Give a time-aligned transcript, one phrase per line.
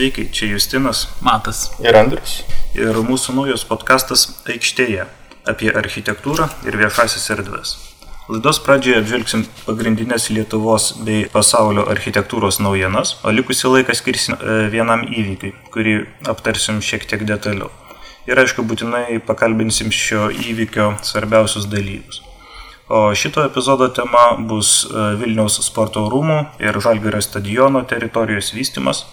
[0.00, 1.08] Sveiki, čia Justinas.
[1.20, 1.58] Matas.
[1.84, 2.38] Ir Andrius.
[2.72, 5.04] Ir mūsų naujas podkastas Aikštėje
[5.52, 7.74] apie architektūrą ir viešasis erdves.
[8.32, 15.04] Laidos pradžioje apžvelgsim pagrindinės Lietuvos bei pasaulio architektūros naujienas, o likusį laiką skirsim e, vienam
[15.04, 15.94] įvykiui, kurį
[16.32, 17.68] aptarsim šiek tiek detaliau.
[18.24, 22.24] Ir aišku, būtinai pakalbinsim šio įvykio svarbiausius dalyvius.
[22.88, 29.04] O šito epizodo tema bus e, Vilniaus sporto rūmų ir Žalgirio stadiono teritorijos vystimas.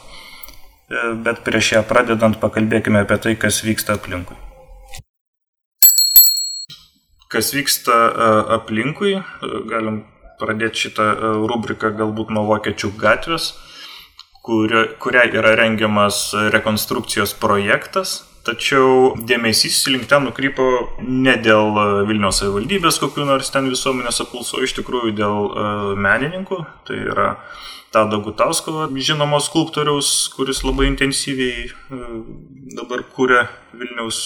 [0.88, 4.38] E, bet prieš ją pradedant pakalbėkime apie tai, kas vyksta aplinkui.
[7.32, 8.30] Kas vyksta e,
[8.60, 9.18] aplinkui,
[9.72, 10.06] galim
[10.40, 11.10] pradėti šitą
[11.50, 13.52] rubriką galbūt nuo Vokiečių gatvės,
[14.46, 20.66] kurio, kuriai yra rengiamas rekonstrukcijos projektas Tačiau dėmesys link ten nukrypo
[21.04, 26.62] ne dėl e, Vilniaus savivaldybės kokių nors ten visuomenės apklausų, iš tikrųjų dėl uh, menininkų.
[26.88, 27.28] Tai yra
[27.92, 32.20] Tado Gutausko, žinomo skulptoriaus, kuris labai intensyviai uh,
[32.78, 34.22] dabar kūrė Vilniaus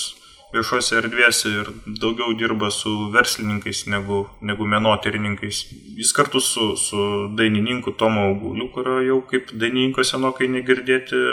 [0.51, 5.63] viešose erdvėse ir daugiau dirba su verslininkais negu, negu menotyrininkais.
[5.97, 7.05] Jis kartu su, su
[7.37, 11.23] dainininku Tomu Auguliu, kurio jau kaip dainininko senokai negirdėti,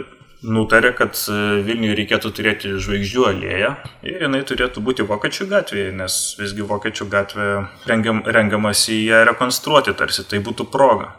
[0.43, 1.37] nutarė, kad e,
[1.67, 3.71] Vilniuje reikėtų turėti žvaigždžių alėją
[4.07, 7.49] ir jinai turėtų būti Vokiečių gatvėje, nes visgi Vokiečių gatvė
[7.91, 11.15] rengiam, rengiamasi ją rekonstruoti, tarsi tai būtų proga.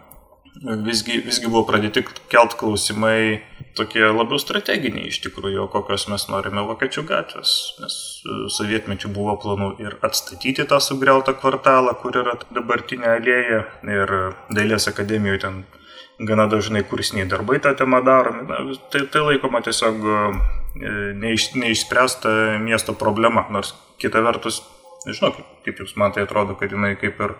[0.59, 3.39] Visgi, visgi buvo pradėti kelt klausimai
[3.77, 7.55] tokie labiau strateginiai iš tikrųjų, kokios mes norime Vokiečių gatvės.
[7.83, 14.15] Nes e, sovietmečių buvo planų ir atstatyti tą sugriautą kvartalą, kur yra dabartinė alėja ir
[14.55, 15.61] Dailės akademijoje ten
[16.19, 18.45] gana dažnai kursiniai darbai tą temą daromi.
[18.49, 20.17] Na, tai, tai laikoma tiesiog e,
[21.19, 24.61] neiš, neišspręsta miesto problema, nors kita vertus,
[25.07, 27.37] nežinau, kaip, kaip jūs man tai atrodo, kad jinai kaip ir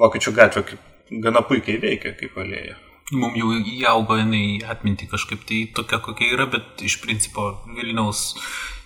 [0.00, 0.86] Vokiečių gatvė kaip,
[1.22, 2.78] gana puikiai veikia kaip alėja.
[3.12, 8.32] Mums jau įaugo jinai atminti kažkaip tai tokia, kokia yra, bet iš principo Vilniaus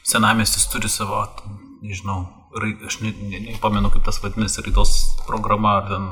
[0.06, 1.20] senamestis turi savo,
[1.84, 2.24] nežinau,
[2.86, 4.96] aš nepamenu, ne, ne, kaip tas vadinasi, raidos
[5.26, 6.08] programa ar ten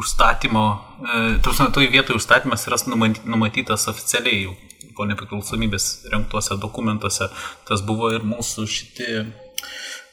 [0.00, 0.64] užstatymo,
[1.00, 2.80] e, tuose toj vietoje užstatymas yra
[3.24, 4.54] numatytas oficialiai jau
[4.94, 7.30] po nepriklausomybės renktuose dokumentuose.
[7.68, 9.24] Tas buvo ir mūsų šitie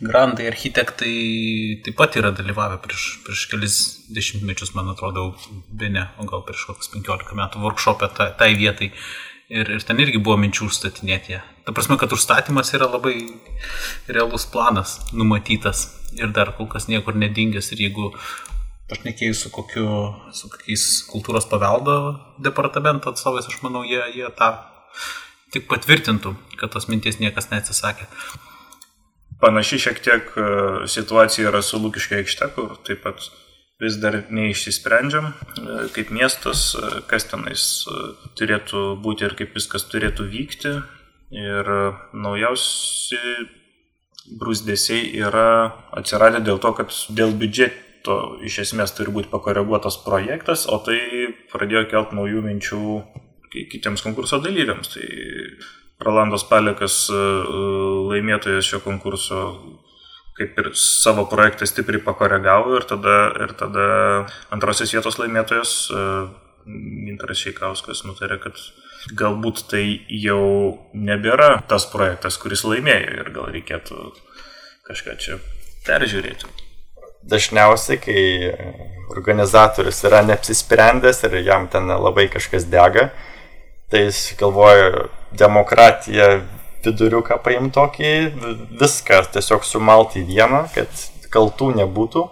[0.01, 1.15] grandai architektai
[1.85, 3.75] taip pat yra dalyvavę prieš, prieš kelis
[4.13, 5.31] dešimtmečius, man atrodo,
[5.69, 8.91] be ne, o gal prieš kokius 15 metų workshopę tai, tai vietai.
[9.51, 11.41] Ir, ir ten irgi buvo minčių užstatinėti ją.
[11.67, 13.17] Ta prasme, kad užstatymas yra labai
[14.07, 17.73] realus planas, numatytas ir dar kol kas niekur nedingęs.
[17.75, 18.13] Ir jeigu
[18.91, 19.87] pašnekėjus su, kokiu,
[20.35, 21.97] su kokiais kultūros paveldo
[22.43, 24.53] departamento atstovais, aš manau, jie, jie tą
[25.51, 28.07] tik patvirtintų, kad tos minties niekas neatsisakė.
[29.41, 30.49] Panaši šiek tiek e,
[30.91, 33.25] situacija yra su Lūkiškė aikšte, kur taip pat
[33.81, 37.67] vis dar neišsisprendžiam, e, kaip miestas, e, kas tenais
[38.39, 40.75] turėtų būti ir kaip viskas turėtų vykti.
[41.31, 41.67] Ir
[42.11, 43.17] naujausi
[44.35, 50.65] brūzdėsiai yra atsiradę dėl to, kad dėl biudžeto to iš esmės turi būti pakoreguotas projektas,
[50.69, 50.97] o tai
[51.51, 52.81] pradėjo kelt naujų minčių
[53.51, 54.93] kitiems konkurso dalyviams.
[54.95, 55.07] Tai
[56.01, 57.21] Rolandas Palekas e,
[58.09, 59.41] laimėtojas šio konkurso
[60.37, 63.87] kaip ir savo projektą stipriai pakoregavo ir tada, ir tada
[64.53, 66.05] antrosios vietos laimėtojas e,
[66.61, 68.59] Gintaras Šeikauskas nutarė, kad
[69.17, 69.83] galbūt tai
[70.13, 74.11] jau nebėra tas projektas, kuris laimėjo ir gal reikėtų
[74.87, 75.39] kažką čia
[75.87, 76.49] peržiūrėti.
[77.31, 78.21] Dažniausiai, kai
[79.13, 83.09] organizatorius yra neapsisprendęs ir jam ten labai kažkas dega,
[83.91, 86.41] tai jis galvoja demokratiją
[86.85, 88.11] viduriuką paimti tokį,
[88.81, 92.25] viską tiesiog sumalti į vieną, kad kaltų nebūtų,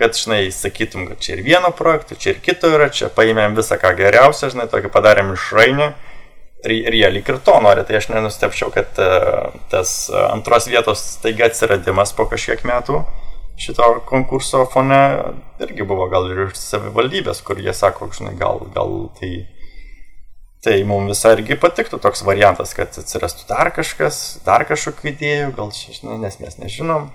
[0.00, 3.78] kad, žinai, sakytum, kad čia ir vieno projekto, čia ir kito yra, čia paėmėm visą
[3.80, 5.90] ką geriausia, žinai, tokį padarėm iš rainį.
[6.60, 11.04] Ir, ir jie lyg ir to nori, tai aš nenustepčiau, kad uh, tas antros vietos
[11.22, 13.00] taiga atsiradimas po kažkiek metų
[13.60, 15.00] šito konkurso fone
[15.60, 19.44] irgi buvo gal ir iš savivaldybės, kur jie sako, žinai, gal, gal tai,
[20.64, 25.74] tai mums visai irgi patiktų toks variantas, kad atsirastų dar kažkas, dar kažkokių idėjų, gal
[25.76, 27.10] čia, žinai, nes mes nežinom.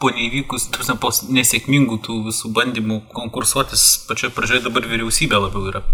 [0.00, 5.84] Po neįvykus, tuose po nesėkmingų tų visų bandymų konkursuotis, pačioje pradžioje dabar vyriausybė labiau yra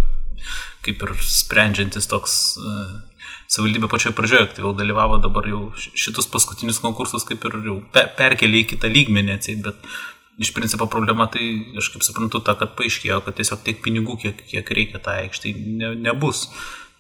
[0.87, 2.99] kaip ir sprendžiantis toks uh,
[3.51, 8.71] savivaldybė pačioje pradžioje aktyviau dalyvavo, dabar jau šitus paskutinius konkursus kaip ir jau perkelė į
[8.75, 9.87] kitą lygmenį atseit, bet
[10.43, 11.47] iš principo problema tai,
[11.81, 15.55] aš kaip suprantu, ta, kad paaiškėjo, kad tiesiog tiek pinigų, kiek, kiek reikia tą aikštį,
[15.81, 16.47] ne, nebus.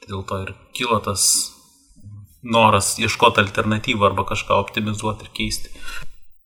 [0.06, 1.22] Tai dėl to ir kilo tas
[2.46, 5.72] noras ieškoti alternatyvų arba kažką optimizuoti ir keisti.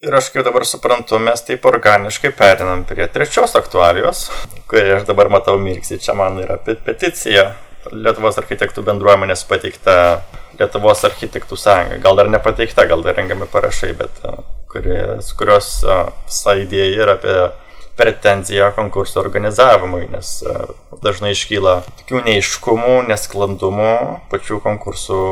[0.01, 4.31] Ir aš kaip dabar suprantu, mes taip organiškai perinam prie trečios aktualijos,
[4.71, 7.51] kurią aš dabar matau mirksi, čia man yra peticija
[7.93, 10.23] Lietuvos architektų bendruomenės pateikta
[10.57, 12.01] Lietuvos architektų sąjunga.
[12.01, 14.25] Gal dar nepateikta, gal dar rengiami parašai, bet
[14.73, 17.37] kuris, kurios visa idėja yra apie
[18.01, 20.41] pretenziją konkurso organizavimui, nes
[21.05, 23.95] dažnai iškyla tokių neiškumų, nesklandumų
[24.33, 25.23] pačių konkursų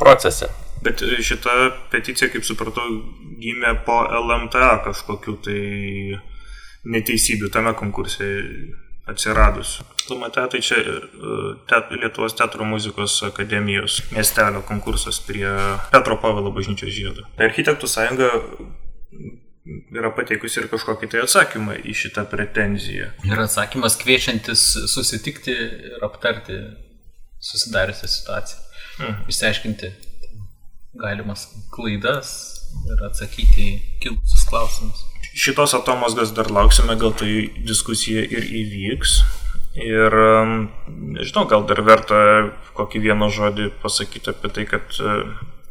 [0.00, 0.50] procese.
[0.82, 1.54] Bet šita
[1.90, 2.84] peticija, kaip supratau,
[3.42, 5.60] gimė po LMTA kažkokiu tai
[6.86, 8.26] neteisybių tame konkurse
[9.10, 9.80] atsiradus.
[10.10, 10.98] LMTA tai čia e,
[11.70, 15.48] tet, Lietuvos teatro muzikos akademijos miestelio konkursas prie
[15.90, 17.26] Petro Pavelo bažnyčios žiedo.
[17.38, 18.30] Architektų sąjunga
[19.94, 23.10] yra pateikusi ir kažkokį tai atsakymą į šitą pretenziją.
[23.26, 25.54] Ir atsakymas kviečiantis susitikti
[25.92, 26.58] ir aptarti
[27.42, 28.62] susidariusią situaciją.
[28.98, 29.24] Mhm.
[29.32, 29.90] Išsiaiškinti
[30.96, 32.30] galimas klaidas
[32.90, 33.74] ir atsakyti į
[34.04, 35.02] kilusius klausimus.
[35.36, 39.18] Šitos atomosgas dar lauksime, gal tai diskusija ir įvyks.
[39.76, 40.54] Ir um,
[40.88, 42.18] nežinau, gal dar verta
[42.78, 44.88] kokį vieną žodį pasakyti apie tai, kad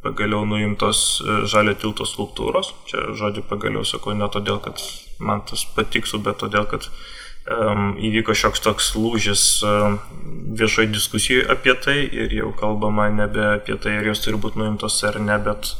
[0.05, 2.71] pagaliau nuimtos uh, žalio tilto skulptūros.
[2.89, 4.81] Čia žodį pagaliau sakau ne todėl, kad
[5.19, 6.87] man tas patiksų, bet todėl, kad
[7.49, 9.99] um, įvyko šioks toks lūžis um,
[10.55, 15.01] viešoje diskusijoje apie tai ir jau kalbama nebe apie tai, ar jos turi būti nuimtos
[15.07, 15.73] ar ne, bet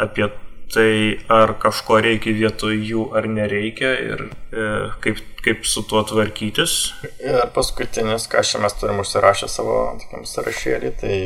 [0.00, 0.28] apie
[0.72, 4.66] tai ar kažko reikia vietoj jų ar nereikia ir e,
[5.04, 6.76] kaip, kaip su tuo tvarkytis.
[7.20, 11.18] Ir paskutinis, ką šiandien mes turim užsirašę savo tokiam sąrašėlį, tai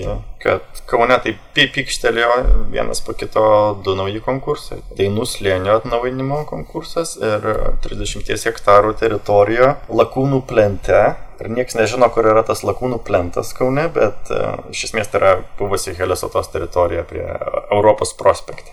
[0.43, 2.41] kad Kaune tai pykštelėjo
[2.73, 3.44] vienas po kito
[3.85, 4.81] du nauji konkursai.
[4.99, 7.47] Dainų slėnio atnaujinimo konkursas ir
[7.87, 11.03] 30 hektarų teritorija Lakūnų plente
[11.43, 15.33] Ir niekas nežino, kur yra tas lakūnų plentas Kaune, bet uh, iš esmės tai yra
[15.59, 18.73] buvusi Helesotos teritorija prie Europos prospekte.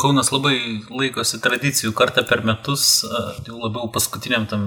[0.00, 0.56] Kaunas labai
[0.92, 3.02] laikosi tradicijų kartą per metus,
[3.46, 4.66] jau labiau paskutiniam tam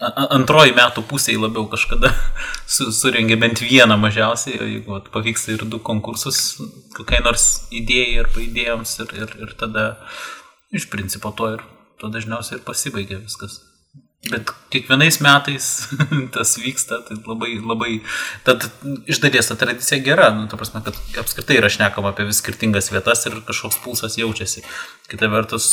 [0.00, 2.10] antroji metų pusėje labiau kažkada
[2.74, 6.58] su, surengė bent vieną mažiausiai, jeigu at, pavyksta ir du konkursus,
[6.96, 9.88] kokiai nors idėjai ar idėjoms ir, ir, ir tada
[10.74, 11.64] iš principo to ir
[11.98, 13.60] to dažniausiai ir pasibaigia viskas.
[14.26, 15.66] Bet kiekvienais metais
[16.34, 17.90] tas vyksta, tai labai, labai,
[18.44, 18.64] tad
[19.06, 22.90] iš dalies ta tradicija gera, nu, ta prasme, kad apskritai yra šnekama apie vis skirtingas
[22.90, 24.64] vietas ir kažkoks pulsas jaučiasi.
[25.08, 25.68] Kita vertus,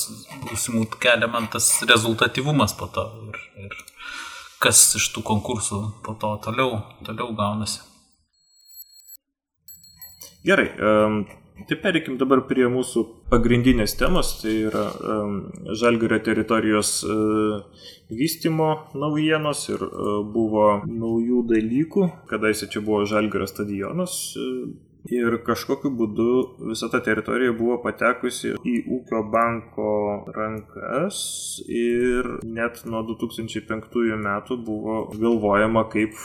[0.45, 3.73] klausimų kelia man tas rezultatyvumas po to ir, ir
[4.61, 7.81] kas iš tų konkursų po to toliau, toliau gaunasi.
[10.45, 11.25] Gerai, um,
[11.55, 13.01] Tai pereikim dabar prie mūsų
[13.31, 15.37] pagrindinės temos, tai yra um,
[15.79, 17.61] Žalgirio teritorijos uh,
[18.09, 24.67] vystimo naujienos ir uh, buvo naujų dalykų, kadaise čia buvo Žalgirio stadionas uh,
[25.11, 26.29] ir kažkokiu būdu
[26.69, 29.89] visa ta teritorija buvo patekusi į ūkio banko
[30.35, 31.19] rankas
[31.67, 36.17] ir net nuo 2005 metų buvo galvojama, kaip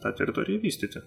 [0.00, 1.02] tą teritoriją vystyti.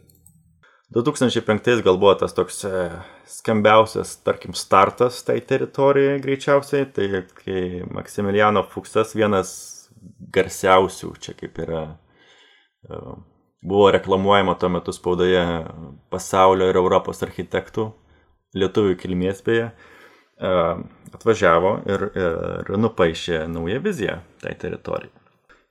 [0.96, 2.86] 2005 gal buvo tas toks e,
[3.28, 9.77] skambiausias, tarkim, startas tai teritorijai greičiausiai, tai kai Maksimiliano Fuksas, vienas
[10.33, 11.83] garsiausių, čia kaip yra,
[12.88, 13.01] e,
[13.68, 15.44] buvo reklamuojama tuo metu spaudoje
[16.13, 17.89] pasaulio ir Europos architektų,
[18.57, 20.56] lietuvių kilmės beje, e,
[21.13, 25.14] atvažiavo ir, ir nupaišė naują viziją tai teritorijai.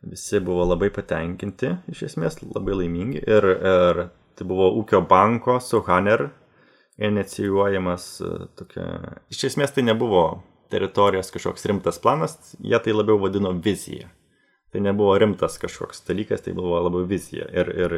[0.07, 5.81] Visi buvo labai patenkinti, iš esmės labai laimingi ir, ir Tai buvo ūkio banko su
[5.87, 6.28] Haner
[7.00, 8.85] inicijuojamas e, tokia.
[9.33, 14.11] Iš esmės tai nebuvo teritorijos kažkoks rimtas planas, jie tai labiau vadino vizija.
[14.76, 17.47] Tai nebuvo rimtas kažkoks dalykas, tai buvo labiau vizija.
[17.49, 17.92] Ir, ir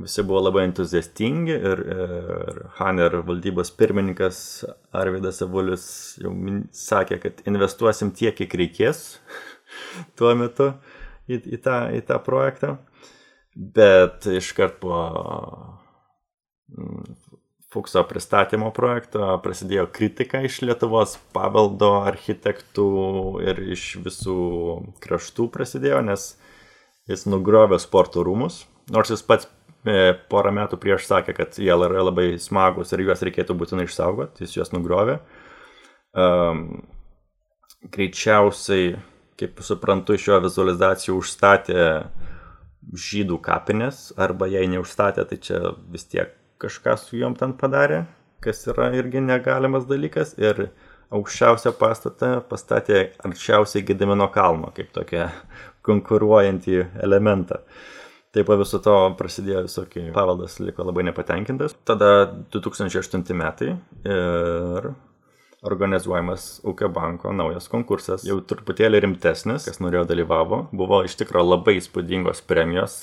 [0.00, 4.38] visi buvo labai entuziastingi ir, ir Haner valdybos pirmininkas
[4.96, 5.84] Arvidas Avulis
[6.22, 6.32] jau
[6.72, 9.02] sakė, kad investuosim tiek, kiek reikės
[10.16, 10.70] tuo metu
[11.28, 12.78] į, į, tą, į tą projektą.
[13.52, 15.02] Bet iškart po
[16.72, 17.19] mm,
[17.70, 22.86] Fukso pristatymo projekto prasidėjo kritika iš Lietuvos paveldo architektų
[23.44, 24.38] ir iš visų
[25.04, 26.24] kraštų prasidėjo, nes
[27.10, 29.46] jis nugrovė sporto rūmus, nors jis pats
[29.86, 34.48] e, porą metų prieš sakė, kad jie yra labai smagus ir juos reikėtų būtinai išsaugoti,
[34.48, 35.20] jis juos nugrovė.
[36.10, 36.82] Um,
[37.94, 38.96] greičiausiai,
[39.38, 41.86] kaip suprantu, iš jo vizualizacijų užstatė
[42.98, 48.04] žydų kapinės, arba jei neužstatė, tai čia vis tiek kažką su juom ten padarė,
[48.44, 50.36] kas yra irgi negalimas dalykas.
[50.40, 50.68] Ir
[51.10, 55.30] aukščiausią pastatą pastatė arčiausiai Gedimino kalno, kaip tokia
[55.86, 57.64] konkuruojantį elementą.
[58.30, 61.74] Taip po viso to prasidėjo visokie paveldas, liko labai nepatenkintas.
[61.88, 63.72] Tada 2008 metai
[64.06, 64.92] ir
[65.66, 70.62] organizuojamas ūkio banko naujas konkursas, jau truputėlį rimtesnis, kas norėjo dalyvavo.
[70.70, 73.02] Buvo iš tikrųjų labai įspūdingos premijos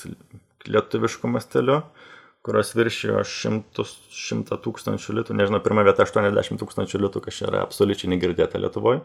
[0.66, 1.82] lietuviškų masteliu.
[2.48, 3.84] Kurios viršijo 100,
[4.16, 9.02] 100 tūkstančių litų, nežinau, pirma vieta 80 tūkstančių litų, kas yra absoliučiai negirdėta Lietuvoje.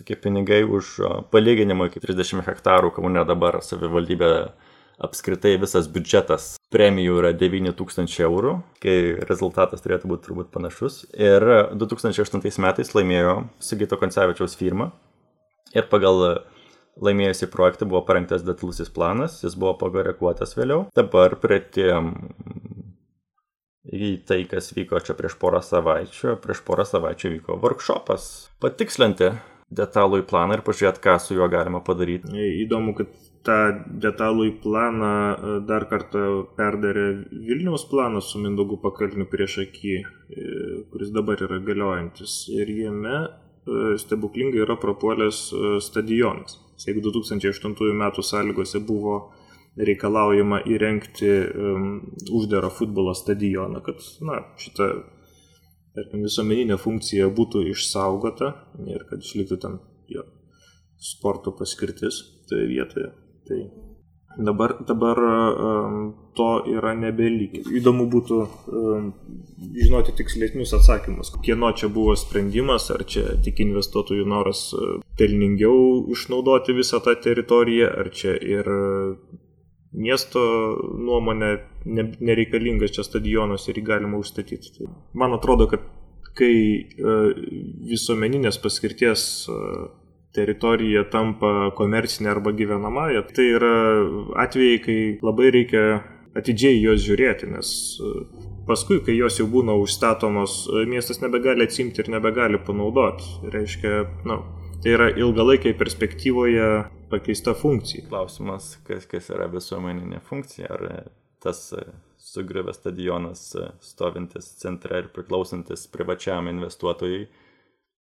[0.00, 0.96] Tokie pinigai už
[1.34, 4.30] palyginimą iki 30 hektarų, kaune dabar savivaldybė
[5.00, 8.96] apskritai visas biudžetas premijų yra 9000 eurų, kai
[9.28, 11.02] rezultatas turėtų būti turbūt panašus.
[11.16, 11.44] Ir
[11.80, 14.90] 2008 metais laimėjo Sigito Koncevičiaus firma
[15.76, 16.42] ir pagal
[17.00, 20.86] laimėjusi projektą buvo parengtas detalusis planas, jis buvo pagoreguotas vėliau.
[20.96, 22.12] Dabar prietėm
[23.90, 26.36] į tai, kas vyko čia prieš porą savaičių.
[26.42, 29.32] Prieš porą savaičių vyko workshopas patikslinti
[29.70, 32.30] detalų į planą ir pažiūrėti, ką su juo galima padaryti.
[32.64, 33.12] Įdomu, kad
[33.46, 33.58] tą
[34.02, 36.24] detalų į planą e, dar kartą
[36.58, 40.48] perdarė Vilniaus planas su Mindogu pakalniu prieš akį, e,
[40.92, 42.42] kuris dabar yra galiojantis.
[42.52, 43.28] Ir jame e,
[44.02, 45.44] stebuklingai yra prapuolęs
[45.86, 46.58] stadionas.
[46.80, 49.20] Jeigu 2008 metų sąlygose buvo
[49.78, 51.90] reikalaujama įrengti um,
[52.32, 54.90] uždarą futbolo stadioną, kad na, šita
[55.96, 58.54] tarkim, visuomeninė funkcija būtų išsaugota
[58.86, 59.78] ir kad išliktų ten
[60.10, 60.26] jo
[61.00, 63.12] sporto paskirtis toje vietoje.
[63.48, 63.60] Tai
[64.46, 66.00] dabar, dabar um,
[66.36, 67.64] to yra nebelygiai.
[67.80, 69.08] Įdomu būtų um,
[69.74, 71.32] žinoti tikslesnius atsakymus.
[71.44, 77.90] Kieno čia buvo sprendimas, ar čia tik investuotojų noras uh, pelningiau išnaudoti visą tą teritoriją,
[78.02, 78.70] ar čia ir
[79.92, 80.40] miesto
[80.98, 81.54] nuomonė
[82.20, 84.76] nereikalingas čia stadionas ir jį galima užstatyti.
[84.76, 85.86] Tai man atrodo, kad
[86.38, 86.54] kai
[87.00, 87.32] uh,
[87.90, 89.24] visuomeninės paskirties
[90.36, 93.24] teritorija tampa komercinė arba gyvenamąją.
[93.34, 93.74] Tai yra
[94.44, 95.84] atvejai, kai labai reikia
[96.38, 98.10] atidžiai juos žiūrėti, nes e,
[98.68, 103.26] paskui, kai jos jau būna užstatomos, e, miestas nebegali atsimti ir nebegali panaudoti.
[103.50, 104.38] Reiškia, na,
[104.84, 106.70] tai yra ilgalaikiai perspektyvoje
[107.10, 108.06] pakeista funkcija.
[108.08, 111.10] Klausimas, kas, kas yra visuomeninė funkcija, ar
[111.42, 111.84] tas e,
[112.20, 113.44] sugriuvęs stadionas
[113.84, 117.28] stovintis centre ir priklausantis privačiam investuotojui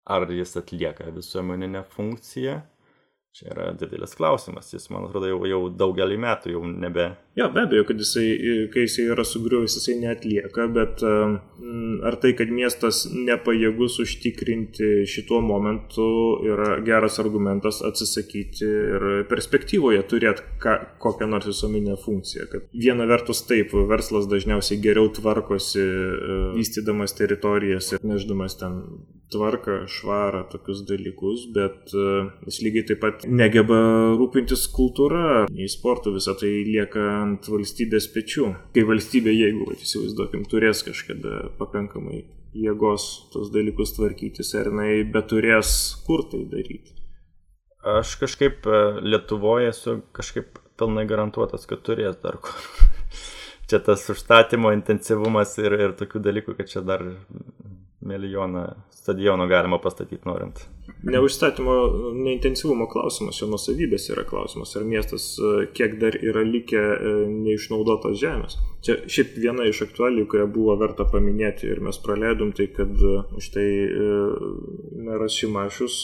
[0.06, 2.60] ar jis atlieka visuomeninę funkciją.
[3.36, 7.10] Čia yra didelis klausimas, jis, man atrodo, jau, jau daugelį metų jau nebe.
[7.36, 8.30] Ja, be abejo, kad jisai,
[8.72, 16.06] kai jisai yra sugriuvęs, jisai neatlieka, bet ar tai, kad miestas nepajėgus užtikrinti šituo momentu
[16.48, 22.48] yra geras argumentas atsisakyti ir perspektyvoje turėti ką, kokią nors visuomeninę funkciją.
[22.54, 28.80] Kad viena vertus taip, verslas dažniausiai geriau tvarkosi, e, vystydamas teritorijas ir neždamas ten
[29.32, 32.06] tvarką, švarą, tokius dalykus, bet e,
[32.46, 33.78] jis lygiai taip pat negeba
[34.18, 38.50] rūpintis kultūra, nei sportu, visą tai lieka ant valstybės pečių.
[38.76, 42.22] Kai valstybė, jeigu, va, įsivaizduokim, turės kažkada pakankamai
[42.56, 45.72] jėgos tos dalykus tvarkytis, ar jinai beturės
[46.06, 46.94] kur tai daryti.
[47.86, 52.62] Aš kažkaip e, Lietuvoje esu kažkaip pilnai garantuotas, kad turės dar kur.
[53.70, 57.04] čia tas užstatymo intensyvumas ir, ir tokių dalykų, kad čia dar
[58.04, 58.66] milijoną
[59.06, 60.64] stadionų galima pastatyti norint.
[61.06, 61.74] Ne užstatymo,
[62.14, 68.16] neintensyvumo klausimas, jo nusavybės yra klausimas, ar miestas e, kiek dar yra likę e, neišnaudotos
[68.20, 68.58] žemės.
[68.86, 73.14] Čia šiaip viena iš aktualijų, kurią buvo verta paminėti ir mes praleidom, tai kad e,
[73.42, 73.68] štai
[75.06, 76.00] meras Šimašius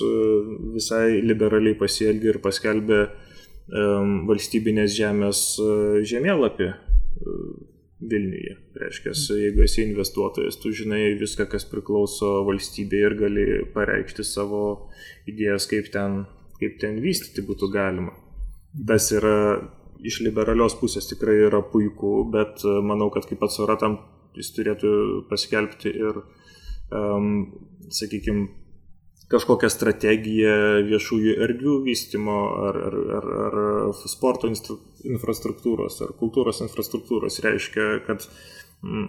[0.77, 3.03] visai liberaliai pasielgė ir paskelbė
[4.29, 5.43] valstybinės žemės
[6.11, 6.73] žemėlapį
[8.11, 8.57] Vilniuje.
[8.81, 13.45] Reiškia, jeigu esi investuotojas, tu žinai viską, kas priklauso valstybėje ir gali
[13.75, 14.63] pareikšti savo
[15.31, 16.25] idėjas, kaip ten,
[16.59, 18.17] kaip ten vystyti būtų galima.
[18.89, 19.37] Tas yra
[20.03, 24.01] iš liberalios pusės tikrai yra puiku, bet e, manau, kad kaip atsvara tam
[24.35, 24.93] jis turėtų
[25.29, 26.23] paskelbti ir,
[26.91, 27.29] um,
[27.93, 28.49] sakykime,
[29.33, 30.55] kažkokią strategiją
[30.89, 33.59] viešųjų erdvių vystimo ar, ar, ar, ar
[34.11, 37.41] sporto infrastruktūros ar kultūros infrastruktūros.
[37.45, 38.27] Reiškia, kad
[38.85, 39.09] m,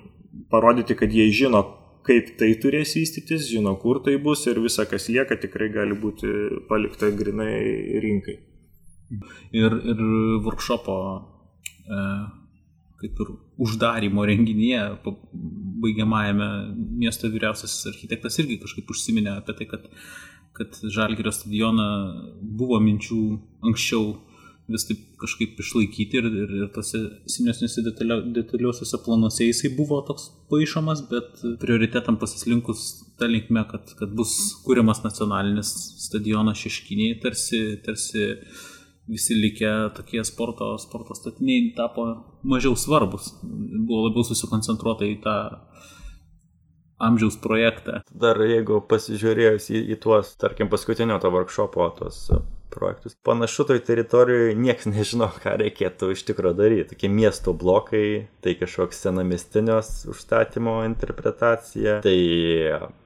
[0.54, 1.64] parodyti, kad jie žino,
[2.08, 6.32] kaip tai turės vystytis, žino, kur tai bus ir visa, kas lieka, tikrai gali būti
[6.70, 7.60] palikta grinai
[8.04, 8.40] rinkai.
[9.54, 10.00] Ir, ir
[10.42, 10.96] workshopo
[11.86, 12.06] e,
[13.04, 14.84] kaip ir uždarimo renginyje,
[15.84, 16.50] baigiamajame
[17.04, 19.90] miesto vyriausiasis architektas irgi kažkaip užsiminė apie tai, kad,
[20.58, 21.90] kad Žalgirio stadioną
[22.42, 23.24] buvo minčių
[23.70, 24.14] anksčiau
[24.72, 27.00] vis taip kažkaip išlaikyti ir, ir, ir tose
[27.30, 32.86] senesniuose detaliuosiuose planuose jisai buvo toks paaišomas, bet prioritetam pasislinkus
[33.20, 35.74] tą linkme, kad, kad bus kūriamas nacionalinis
[36.06, 38.30] stadionas šeškiniai, tarsi, tarsi
[39.08, 42.08] visi likę tokie sporto, sporto statiniai tapo
[42.44, 45.38] mažiau svarbus, buvo labiau susikoncentruota į tą
[47.04, 48.00] amžiaus projektą.
[48.16, 52.30] Dar jeigu pasižiūrėjus į, į tuos, tarkim, paskutinio to workshopo, tuos
[52.74, 53.16] projektus.
[53.28, 56.88] Panašu, toj teritorijoje niekas nežino, ką reikėtų iš tikrųjų daryti.
[56.94, 58.06] Tokie miesto blokai,
[58.46, 62.18] tai kažkoks senamestinios užstatymo interpretacija, tai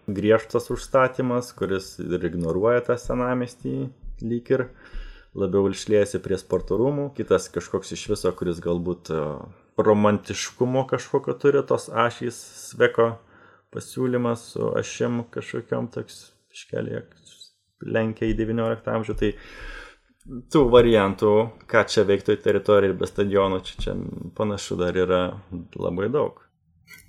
[0.08, 3.76] griežtas užstatymas, kuris ir ignoruoja tą senamestį
[4.24, 4.68] lyg ir
[5.38, 9.22] labiau išliejasi prie sporto rūmų, kitas kažkoks iš viso, kuris galbūt e,
[9.78, 12.40] romantiškumo kažkokio turi tos ašys
[12.72, 13.12] sveko
[13.74, 17.04] pasiūlymas su ašim kažkokiam toks iškelė
[17.86, 19.34] lenkia į 19 amžių, tai
[20.54, 21.34] tų variantų,
[21.70, 23.96] ką čia veiktų į teritoriją be stadionų, čia, čia
[24.38, 25.22] panašu dar yra
[25.78, 26.42] labai daug.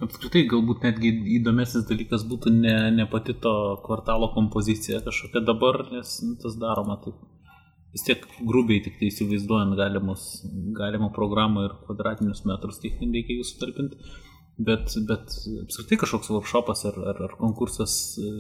[0.03, 3.55] Apskritai, galbūt netgi įdomesnis dalykas būtų ne, ne pati to
[3.87, 7.19] kvartalo kompozicija kažkokia dabar, nes tas daroma taip
[7.95, 10.25] vis tiek grubiai tik tai įsivaizduojant galimus,
[10.77, 14.11] galimą programą ir kvadratinius metrus, ten reikia jų sutalpinti,
[14.59, 18.35] bet, bet apskritai kažkoks workshopas ar, ar, ar konkursas, e,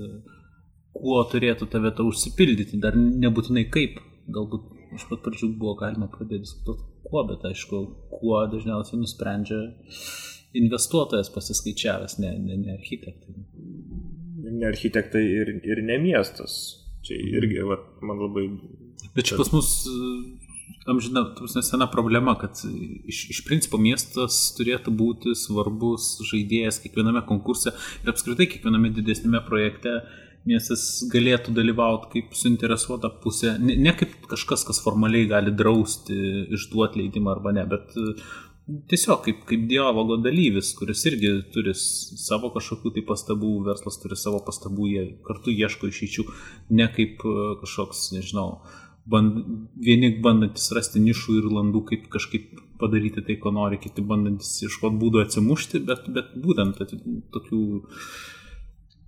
[0.98, 6.46] kuo turėtų ta vieta užsipildyti, dar nebūtinai kaip, galbūt iš pat pradžių buvo galima pradėti
[6.46, 9.60] diskutuoti kuo, bet aišku, kuo dažniausiai nusprendžia
[10.58, 13.34] investuotojas pasiskaičiavęs, ne, ne, ne architektai.
[14.48, 16.58] Ne architektai ir, ir ne miestas.
[17.08, 18.50] Čia irgi, va, man labai
[19.14, 19.72] Bet čia pas mus
[20.88, 21.24] amžina,
[21.62, 22.60] sena problema, kad
[23.08, 30.00] iš, iš principo miestas turėtų būti svarbus žaidėjas kiekviename konkurse ir apskritai kiekviename didesnėme projekte
[30.48, 36.16] miestas galėtų dalyvauti kaip suinteresuota pusė, ne, ne kaip kažkas, kas formaliai gali drausti,
[36.56, 37.92] išduoti leidimą arba ne, bet
[38.90, 44.42] tiesiog kaip, kaip dialogo dalyvis, kuris irgi turi savo kažkokių tai pastabų, verslas turi savo
[44.44, 46.26] pastabų, jie kartu ieško išeičių,
[46.76, 47.24] ne kaip
[47.62, 48.48] kažkoks, nežinau,
[49.08, 49.40] band,
[49.84, 54.98] vieni bandantis rasti nišų ir landų, kaip kažkaip padaryti tai, ko nori, kiti bandantis iškot
[55.00, 56.82] būdų atsimušti, bet, bet būtent
[57.34, 57.62] tokių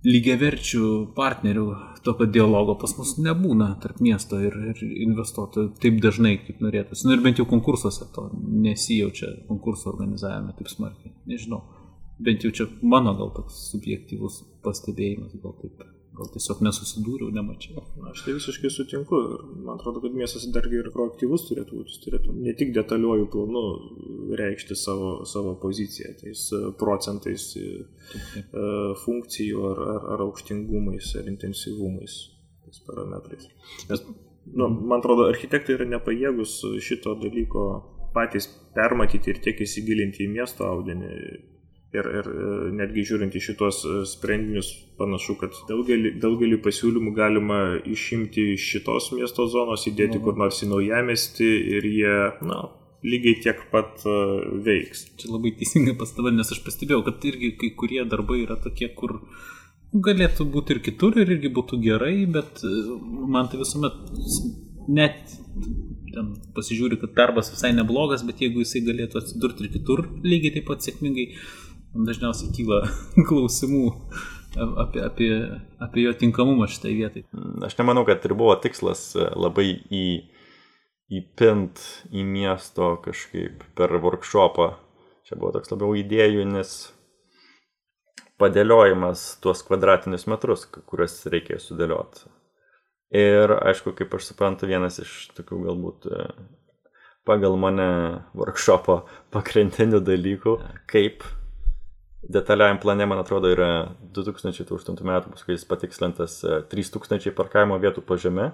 [0.07, 0.85] lygiaverčių
[1.17, 1.65] partnerių
[2.05, 7.05] tokio dialogo pas mus nebūna tarp miesto ir, ir investuotojų taip dažnai, kaip norėtųsi.
[7.07, 11.13] Nu ir bent jau konkursuose to nesijaučia konkurso organizavime taip smarkiai.
[11.29, 11.61] Nežinau.
[12.21, 15.77] Bent jau čia mano gal toks subjektyvus pastebėjimas, gal taip
[16.17, 17.83] gal tiesiog nesusidūriau, nemačiau.
[18.11, 22.01] Aš tai visiškai sutinku ir man atrodo, kad miestas dargi ir proaktyvus turėtų būti, jis
[22.05, 23.63] turėtų ne tik detaliuoju planu
[24.41, 27.69] reikšti savo, savo poziciją, tais e, procentais e,
[28.41, 28.65] e,
[29.05, 32.17] funkcijų ar, ar, ar aukštingumais, ar intensyvumais,
[32.65, 33.47] tais parametrais.
[33.91, 34.03] Nes,
[34.51, 37.69] nu, man atrodo, architektai yra nepajėgus šito dalyko
[38.15, 41.15] patys permatyti ir tiek įsigilinti į miesto audinį
[41.91, 47.57] Ir, ir e, netgi žiūrint į šitos e, sprendinius, panašu, kad daugelį, daugelį pasiūlymų galima
[47.83, 50.23] išimti iš šitos miesto zonos, įdėti mhm.
[50.23, 52.13] kur nors į naujamestį ir jie,
[52.47, 52.61] na,
[53.03, 54.15] lygiai tiek pat e,
[54.63, 55.03] veiks.
[55.19, 59.17] Čia labai teisinga pastaba, nes aš pastebėjau, kad irgi kai kurie darbai yra tokie, kur
[59.91, 62.63] galėtų būti ir kitur ir irgi būtų gerai, bet
[63.03, 63.99] man tai visuomet
[64.87, 65.35] net
[66.11, 70.67] ten pasižiūri, kad darbas visai neblogas, bet jeigu jisai galėtų atsidurti ir kitur lygiai taip
[70.71, 71.27] pat sėkmingai,
[71.93, 72.81] dažniausiai kyla
[73.29, 73.85] klausimų
[74.57, 75.31] apie, apie,
[75.79, 77.25] apie jo tinkamumą šitai vietai.
[77.31, 80.05] Mm, aš nemanau, kad ir buvo tikslas e, labai į,
[81.21, 84.73] įpint į miesto kažkaip per workshopą.
[85.27, 86.75] Čia buvo toks labiau idėjų, nes
[88.41, 92.25] padėliojimas tuos kvadratinius metrus, kuriuos reikėjo sudėlioti.
[93.11, 96.25] Ir aišku, kaip aš suprantu, vienas iš tokių galbūt e,
[97.27, 97.91] pagal mane
[98.39, 99.01] workshopo
[99.35, 100.55] pagrindinių dalykų,
[100.89, 101.25] kaip
[102.21, 103.69] detaliajam plane, man atrodo, yra
[104.15, 108.51] 2008 metų, paskui jis patikslintas 3000 e, parkavimo vietų po žemė.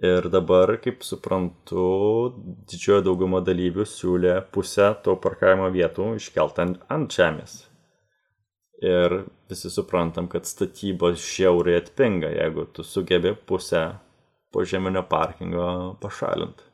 [0.00, 1.82] Ir dabar, kaip suprantu,
[2.70, 7.58] didžioji dauguma dalyvių siūlė pusę to parkavimo vietų iškelti ant, ant žemės.
[8.80, 9.18] Ir
[9.50, 13.84] visi suprantam, kad statybos žiauriai atpinga, jeigu tu sugebi pusę
[14.56, 15.68] požeminio parkingo
[16.00, 16.69] pašalinti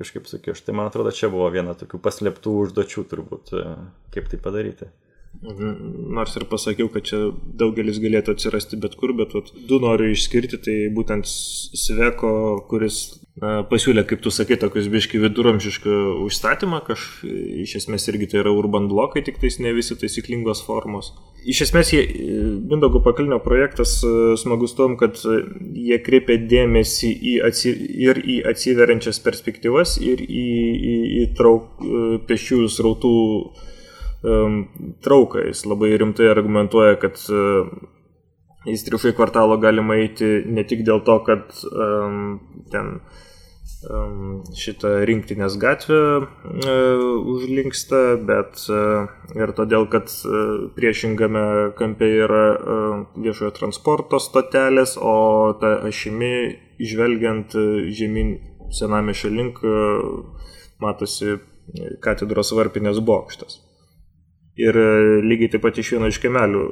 [0.00, 0.66] kažkaip sukišti.
[0.68, 3.76] Tai man atrodo, čia buvo viena tokių paslėptų užduočių turbūt, e,
[4.14, 4.88] kaip tai padaryti.
[5.42, 7.18] Nors ir pasakiau, kad čia
[7.58, 12.30] daugelis galėtų atsirasti bet kur, bet vat, du noriu išskirti, tai būtent Sveko,
[12.70, 13.00] kuris
[13.40, 18.52] na, pasiūlė, kaip tu sakai, tokius biški viduramžišką užstatymą, kaž iš esmės irgi tai yra
[18.54, 21.10] urban blokai, tik tais ne visi taisyklingos formos.
[21.42, 22.04] Iš esmės, jie,
[22.70, 27.72] Bindogo pakalnio projektas e, smagus tom, kad jie kreipia dėmesį į atsi,
[28.06, 30.46] ir į atsiveriančias perspektyvas, ir į,
[30.92, 33.14] į, į trauk, e, pešiųjų srautų
[34.22, 35.46] trauką.
[35.48, 37.72] Jis labai rimtai argumentuoja, kad uh,
[38.68, 42.38] į striušai kvartalo galima eiti ne tik dėl to, kad um,
[42.70, 42.98] ten
[44.54, 46.74] šitą rinktinės gatvę e,
[47.34, 48.82] užlinksta, bet e,
[49.38, 50.42] ir todėl, kad e,
[50.76, 52.44] priešingame kampe yra
[53.16, 56.34] viešojo transporto stotelės, o ta ašimi,
[56.78, 57.58] žvelgiant
[57.94, 58.36] žemyn
[58.72, 59.58] senamešio link,
[60.82, 61.36] matosi
[62.02, 63.60] katedros varpinės bokštas.
[64.60, 64.76] Ir
[65.24, 66.62] lygiai taip pat iš vieno iš kemelių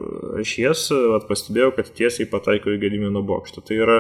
[0.43, 0.89] ašies
[1.31, 3.63] pastebėjau, kad tiesiai pataiko į Gedimino bokštą.
[3.65, 3.97] Tai yra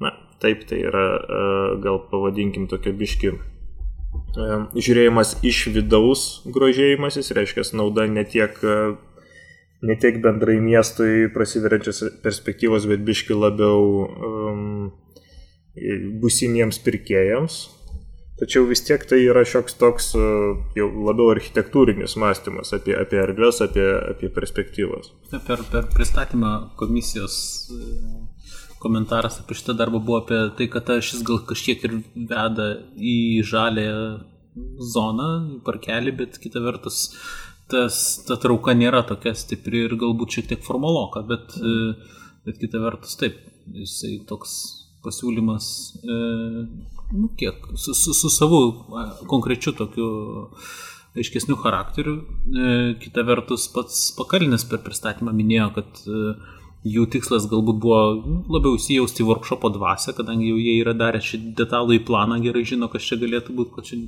[0.00, 1.40] Na, taip, tai yra e,
[1.82, 3.38] gal pavadinkim tokia biški e,
[4.78, 8.76] žiūrėjimas iš vidaus grožėjimasis, reiškia nauda ne tiek, e,
[9.82, 14.62] ne tiek bendrai miestui prasiveriančios perspektyvos, bet biški labiau um,
[16.22, 17.58] busimiems pirkėjams.
[18.38, 20.12] Tačiau vis tiek tai yra šioks toks
[20.78, 25.10] jau labiau architektūrinis mąstymas apie, apie erdves, apie, apie perspektyvas.
[25.32, 27.38] Per, per pristatymą komisijos
[28.78, 31.98] komentaras apie šitą darbą buvo apie tai, kad šis gal kažkiek ir
[32.30, 33.86] veda į žalę
[34.94, 35.30] zoną,
[35.66, 37.08] parkelį, bet kita vertus
[37.70, 41.58] tas, ta trauka nėra tokia stipri ir galbūt šiek tiek formaloka, bet,
[42.46, 43.38] bet kita vertus taip,
[43.74, 44.54] jisai toks
[45.04, 45.66] pasiūlymas,
[46.02, 46.16] e,
[47.12, 48.60] nu kiek, su, su, su savo
[49.26, 50.08] konkrečiu tokiu
[51.16, 52.20] aiškesniu charakteriu.
[52.20, 56.22] E, kita vertus, pats Pakalinis per pristatymą minėjo, kad e,
[56.88, 58.00] jų tikslas galbūt buvo
[58.54, 62.90] labiau įsijausti workshopo dvasę, kadangi jau jie yra darę šį detalų į planą, gerai žino,
[62.92, 64.00] kas čia galėtų būti čia,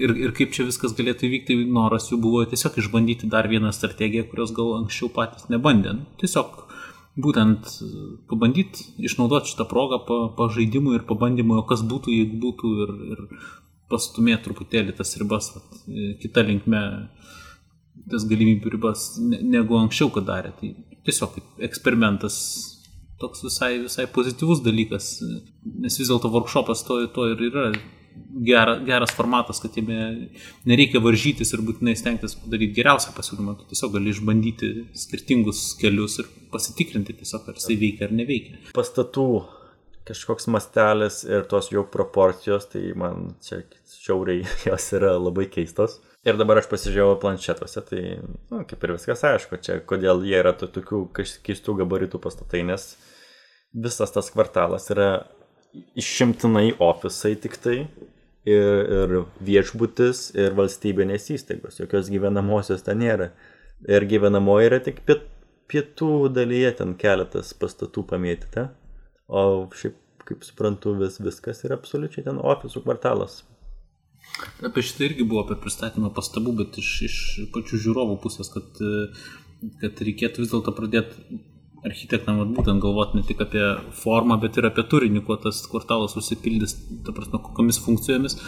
[0.00, 1.58] ir, ir kaip čia viskas galėtų įvykti.
[1.76, 5.98] Noras jų buvo tiesiog išbandyti dar vieną strategiją, kurios gal anksčiau patys nebandė.
[6.22, 6.62] Tiesiog
[7.16, 7.68] būtent
[8.28, 10.02] pabandyti išnaudoti šitą progą
[10.36, 13.24] pažaidimui pa ir pabandymui, o kas būtų, jeigu būtų ir, ir
[13.90, 15.82] pastumėti truputėlį tas ribas vat,
[16.22, 16.82] kitą linkmę
[18.10, 20.52] tas galimybių ribas negu anksčiau, kad darė.
[20.60, 20.72] Tai
[21.06, 22.36] tiesiog eksperimentas
[23.20, 25.14] toks visai, visai pozityvus dalykas,
[25.64, 27.70] nes vis dėlto workshopas to, to ir yra
[28.46, 30.28] gera, geras formatas, kad jame
[30.68, 36.30] nereikia varžytis ir būtinai stengtis padaryti geriausią pasiūlymą, tu tiesiog gali išbandyti skirtingus kelius ir
[36.52, 38.60] pasitikrinti tiesiog, ar jisai veikia ar neveikia.
[38.76, 39.28] Pastatų
[40.06, 43.62] kažkoks mastelis ir tos jau proporcijos, tai man čia
[43.96, 46.00] šiauriai jos yra labai keistos.
[46.26, 50.50] Ir dabar aš pasižiūrėjau planšetuose, tai nu, kaip ir viskas aišku, čia kodėl jie yra
[50.58, 52.96] to, tokių keistų gabaritų pastatai, nes
[53.76, 55.10] visas tas kvartalas yra
[55.98, 57.78] išimtinai ofisai tik tai
[58.46, 59.14] ir, ir
[59.46, 63.32] viešbutis ir valstybinės įstaigos, jokios gyvenamosios ten nėra.
[63.90, 65.26] Ir gyvenamoji yra tik piet,
[65.70, 68.70] pietų dalyje ten keletas pastatų pamėtyta,
[69.28, 73.42] o šiaip, kaip suprantu, vis, viskas yra absoliučiai ten ofisų kvartalas.
[74.64, 77.18] Apie šitą irgi buvo apie pristatymą pastabų, bet iš, iš
[77.54, 78.80] pačių žiūrovų pusės, kad,
[79.82, 81.38] kad reikėtų vis dėlto pradėti
[81.86, 83.64] architektam būtent galvoti ne tik apie
[84.00, 86.74] formą, bet ir apie turinį, kuo tas kvartalas užsipildys,
[87.06, 88.38] ta prasme, kokiamis funkcijomis,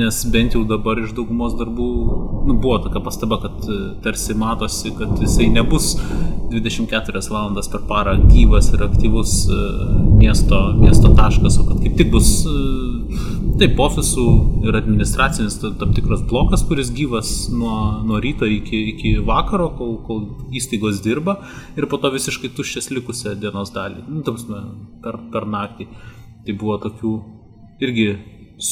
[0.00, 1.88] nes bent jau dabar iš daugumos darbų
[2.48, 3.70] nu, buvo tokia pastaba, kad
[4.04, 5.94] tarsi matosi, kad jisai nebus
[6.54, 9.36] 24 valandas per parą gyvas ir aktyvus
[10.20, 12.36] miesto, miesto taškas, o kad kaip tik bus
[13.54, 14.22] Taip, ofisų
[14.66, 20.24] ir administracinis tam tikras blokas, kuris gyvas nuo, nuo ryto iki, iki vakaro, kol, kol
[20.58, 21.36] įstaigos dirba
[21.78, 24.58] ir po to visiškai tuščias likusią dienos dalį, nu, tamsime,
[25.04, 25.86] per, per naktį.
[26.44, 27.12] Tai buvo tokių
[27.86, 28.08] irgi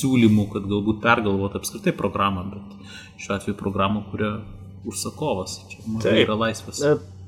[0.00, 4.32] siūlymų, kad galbūt pergalvoti apskritai programą, bet šiuo atveju programą, kurią
[4.90, 6.82] užsakovas, čia man yra laisvas.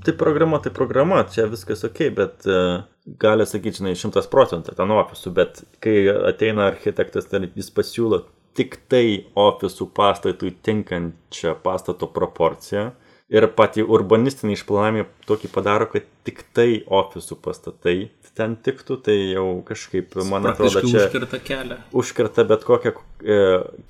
[0.04, 4.92] Tai programa, tai programa, čia viskas ok, bet uh, gali sakyti, žinai, šimtas procentų ten
[4.94, 5.96] ofisų, bet kai
[6.30, 8.24] ateina architektas, tai jis pasiūlo
[8.56, 12.92] tik tai ofisų pastatui tinkančią pastato proporciją
[13.34, 17.96] ir patį urbanistinį išplanavimą tokį padaro, kad tik tai ofisų pastatai
[18.34, 21.78] ten tiktų, tai jau kažkaip, man atrodo, čia užkirta kelią.
[21.94, 23.40] Užkirta bet kokią, e,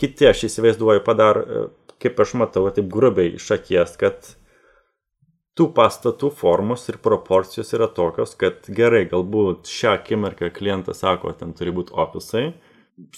[0.00, 4.35] kiti aš įsivaizduoju, padaro, e, kaip aš matau, taip grubiai iš akies, kad
[5.59, 11.55] tų pastatų formos ir proporcijos yra tokios, kad gerai, galbūt šią akimirką klientas sako, ten
[11.57, 12.49] turi būti ofisai,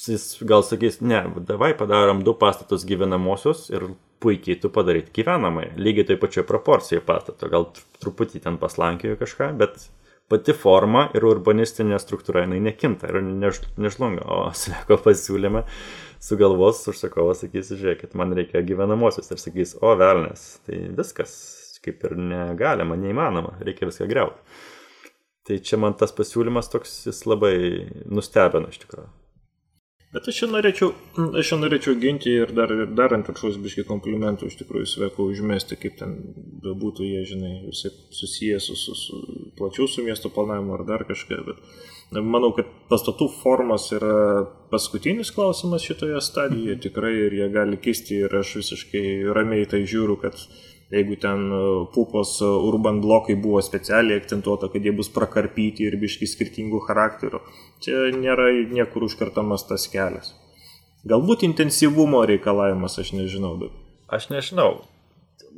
[0.07, 6.11] jis gal sakys, ne, davai padarom du pastatus gyvenamosios ir puikiai tu padaryti gyvenamai, lygiai
[6.11, 7.68] taip pačioje proporcijoje pastato, gal
[8.01, 9.88] truputį ten paslankėjo kažką, bet
[10.31, 13.11] pati forma ir urbanistinė struktūra jinai nekinta.
[13.12, 15.66] Ir než, nežlunga, o Sleko pasiūlyme
[16.22, 19.31] sugalvos užsakovas sakys, žiūrėkit, man reikia gyvenamosios.
[19.31, 21.37] Ir sakys, o velnės, tai viskas,
[21.87, 24.59] kaip ir negalima, neįmanoma, reikia viską greuti.
[25.46, 27.55] Tai čia man tas pasiūlymas toks, jis labai
[28.11, 29.07] nustebino iš tikrųjų.
[30.16, 30.92] Bet aš čia norėčiau,
[31.37, 35.77] aš čia norėčiau ginti ir dar, dar ant viršaus biški komplimentų iš tikrųjų sveko užmesti,
[35.83, 36.14] kaip ten
[36.62, 39.18] bebūtų jie, žinai, visi susijęs su, su, su
[39.59, 45.85] plačiau su miesto planavimu ar dar kažką, bet manau, kad pastatų formas yra paskutinis klausimas
[45.85, 49.05] šitoje stadijoje tikrai ir jie gali kisti ir aš visiškai
[49.37, 50.38] ramiai tai žiūriu, kad
[50.90, 55.96] Jeigu ten e, pupos e, urban blokai buvo specialiai akcentuota, kad jie bus prakarpyti ir
[55.99, 57.40] biški skirtingų charakterių,
[57.83, 60.31] čia nėra niekur užkartamas tas kelias.
[61.07, 63.75] Galbūt intensyvumo reikalavimas, aš nežinau, bet.
[64.07, 64.85] Aš nežinau.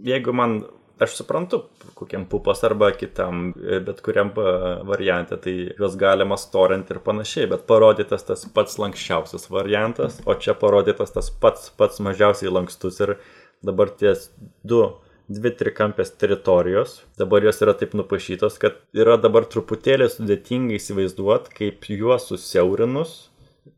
[0.06, 0.62] Jeigu man,
[1.04, 1.60] aš suprantu,
[1.98, 7.66] kokiam pupos arba kitam, e, bet kuriam variantui, tai juos galima storinti ir panašiai, bet
[7.68, 13.18] parodytas tas pats lankščiausias variantas, o čia parodytas tas pats, pats mažiausiai lankstus ir
[13.60, 14.30] dabar ties
[14.64, 14.80] du
[15.28, 17.02] dvi trikampės teritorijos.
[17.20, 23.18] Dabar jos yra taip nupašytos, kad yra dabar truputėlį sudėtinga įsivaizduoti, kaip juos susiaurinus.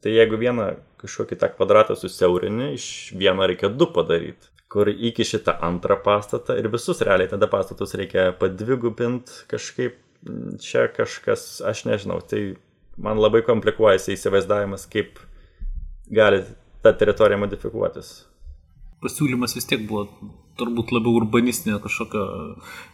[0.01, 0.71] Tai jeigu vieną
[1.03, 2.87] kažkokį tą kvadratą susiaurini, iš
[3.19, 8.29] vieno reikia du padaryti kur iki šitą antrą pastatą ir visus realiai tada pastatus reikia
[8.39, 9.97] padvigubinti kažkaip,
[10.63, 12.55] čia kažkas, aš nežinau, tai
[12.95, 15.19] man labai komplikuojasi įsivaizdavimas, kaip
[16.07, 16.45] gali
[16.85, 18.13] ta teritorija modifikuotis
[19.05, 20.07] pasiūlymas vis tiek buvo
[20.59, 22.25] turbūt labiau urbanistinė kažkokio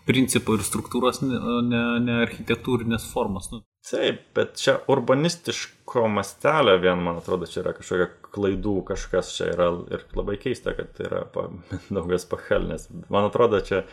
[0.09, 3.51] principo ir struktūros, ne, ne architektūrinės formos.
[3.53, 3.62] Nu.
[3.87, 9.71] Taip, bet čia urbanistiško mastelio vien, man atrodo, čia yra kažkokia klaidų, kažkas čia yra
[9.95, 11.49] ir labai keista, kad tai yra pa,
[11.97, 12.88] daugas pachelnės.
[13.12, 13.85] Man atrodo, čia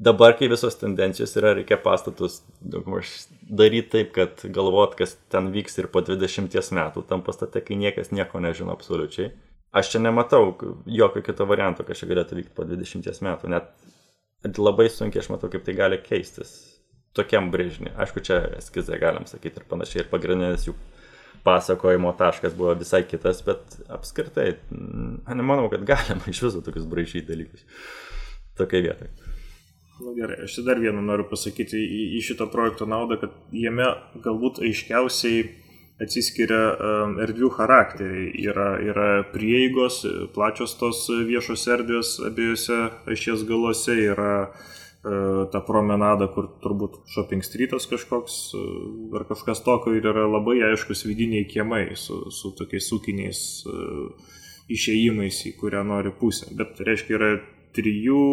[0.00, 3.12] dabar, kai visos tendencijos yra, reikia pastatus daugmaž
[3.44, 8.14] daryti taip, kad galvot, kas ten vyks ir po 20 metų tam pastate, kai niekas
[8.16, 9.34] nieko nežino absoliučiai
[9.72, 10.54] aš čia nematau
[10.86, 13.50] jokio kito varianto, kas čia galėtų vykti po 20 metų.
[13.54, 16.54] Net labai sunkiai aš matau, kaip tai gali keistis
[17.16, 17.94] tokiam brėžiniui.
[17.98, 20.04] Aišku, čia eskizai galim sakyti ir panašiai.
[20.04, 20.76] Ir pagrindinis jų
[21.44, 24.52] pasakojimo taškas buvo visai kitas, bet apskritai,
[25.24, 27.64] aš nemanau, kad galima iš viso tokius braižyti dalykus
[28.58, 29.08] tokiai vietai.
[30.00, 33.88] Na nu, gerai, aš dar vieną noriu pasakyti į, į šito projekto naudą, kad jame
[34.24, 35.42] galbūt aiškiausiai
[36.00, 36.60] atsiskiria
[37.26, 38.30] erdvių charakteriai.
[38.40, 40.02] Yra, yra prieigos,
[40.34, 42.78] plačios tos viešos erdvės abiejose
[43.10, 44.48] ašies galuose, yra e,
[45.52, 48.64] ta promenada, kur turbūt shopping streetas kažkoks e,
[49.20, 53.78] ar kažkas tokio ir yra labai aiškus vidiniai kiemai su, su tokiais ūkiniais e,
[54.70, 56.52] išėjimais į kurią nori pusę.
[56.56, 57.30] Bet reiškia, yra
[57.76, 58.24] trijų,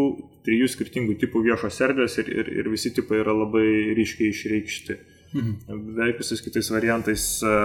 [0.47, 4.97] trijų skirtingų tipų viešos erdvės ir, ir, ir visi tipai yra labai ryškiai išreikšti.
[5.37, 5.93] Mhm.
[5.93, 7.55] Beveik visais kitais variantais, e,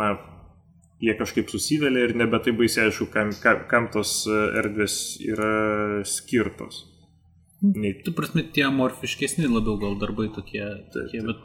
[0.00, 0.12] na,
[1.00, 4.94] jie kažkaip susivelia ir nebe tai baisiai aišku, kam, kam, kam tos e, erdvės
[5.26, 5.52] yra
[6.08, 6.84] skirtos.
[7.60, 7.80] Mhm.
[7.82, 7.92] Nei...
[8.06, 10.62] Tu prasme, tie amorfiškesni labiau gal darbai tokie,
[10.94, 11.42] tokie bet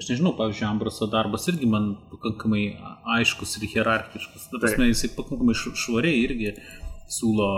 [0.00, 2.64] aš nežinau, pavyzdžiui, Ambroso darbas irgi man pakankamai
[3.18, 4.48] aiškus ir hierarchiškas.
[4.50, 6.56] Ta prasme, jisai pakankamai švariai irgi
[7.10, 7.50] siūlo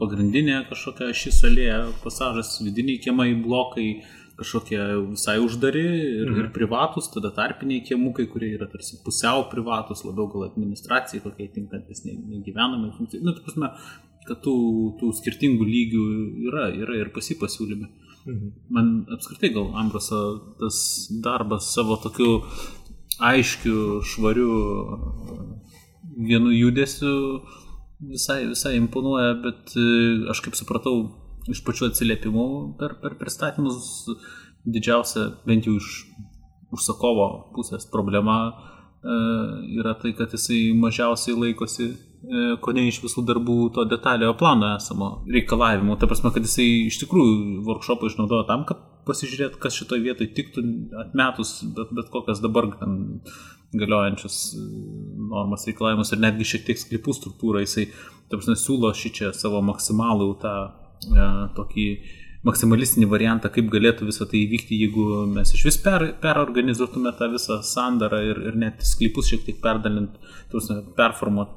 [0.00, 4.80] pagrindinė kažkokia šis alėja, pasažas, vidiniai kiemai, blokai, uh, kažkokie
[5.12, 6.38] visai uždari ir, mhm.
[6.40, 12.04] ir privatus, tada tarpiniai kiemukai, kurie yra tarsi pusiau privatus, labiau gal administracijai, kokie tinkantis
[12.08, 13.24] negyvenamai funkcijai.
[13.26, 13.72] Nu, tai prasme,
[14.28, 14.56] kad tų,
[15.00, 16.04] tų skirtingų lygių
[16.48, 17.90] yra, yra ir pasipasiūlyme.
[18.26, 18.52] Mhm.
[18.76, 20.20] Man apskritai gal Ambroso
[20.60, 22.42] tas darbas savo tokiu
[23.20, 24.52] aiškiu, švariu
[26.20, 27.42] vienu judesiu
[28.00, 29.86] visai, visai imponuoja, bet e,
[30.32, 31.02] aš kaip supratau,
[31.48, 32.46] iš pačių atsiliepimų
[32.80, 34.08] per, per pristatymus
[34.68, 36.04] didžiausia, bent jau iš
[36.74, 39.16] užsakovo pusės problema e,
[39.80, 41.94] yra tai, kad jisai mažiausiai laikosi e,
[42.62, 45.96] ko ne iš visų darbų to detaliojo plano esamo reikalavimų.
[45.98, 50.64] Ta prasme, kad jisai iš tikrųjų workshopą išnaudojo tam, kad pasižiūrėt, kas šitoje vietoje tiktų
[51.06, 53.22] atmetus bet, bet kokias dabar ten
[53.80, 54.66] galiojančius e,
[55.30, 57.64] normas reikalavimus ir netgi šiek tiek sklypų struktūrą.
[57.64, 57.88] Jisai,
[58.28, 60.54] ta prasme, siūlo šį čia savo maksimalų tą
[61.56, 61.86] tokį
[62.46, 67.60] maksimalistinį variantą, kaip galėtų visą tai įvykti, jeigu mes iš vis per, perorganizuotume tą visą
[67.66, 70.16] sandarą ir, ir net sklypus šiek tiek perdalint,
[70.96, 71.52] performuot.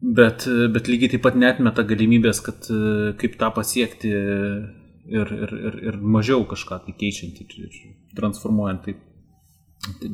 [0.00, 5.76] Bet, bet lygiai taip pat netmeta galimybės, kad e, kaip tą pasiekti ir, ir, ir,
[5.90, 8.86] ir mažiau kažką tai keičiant ir, ir transformuojant.
[8.86, 8.94] Tai,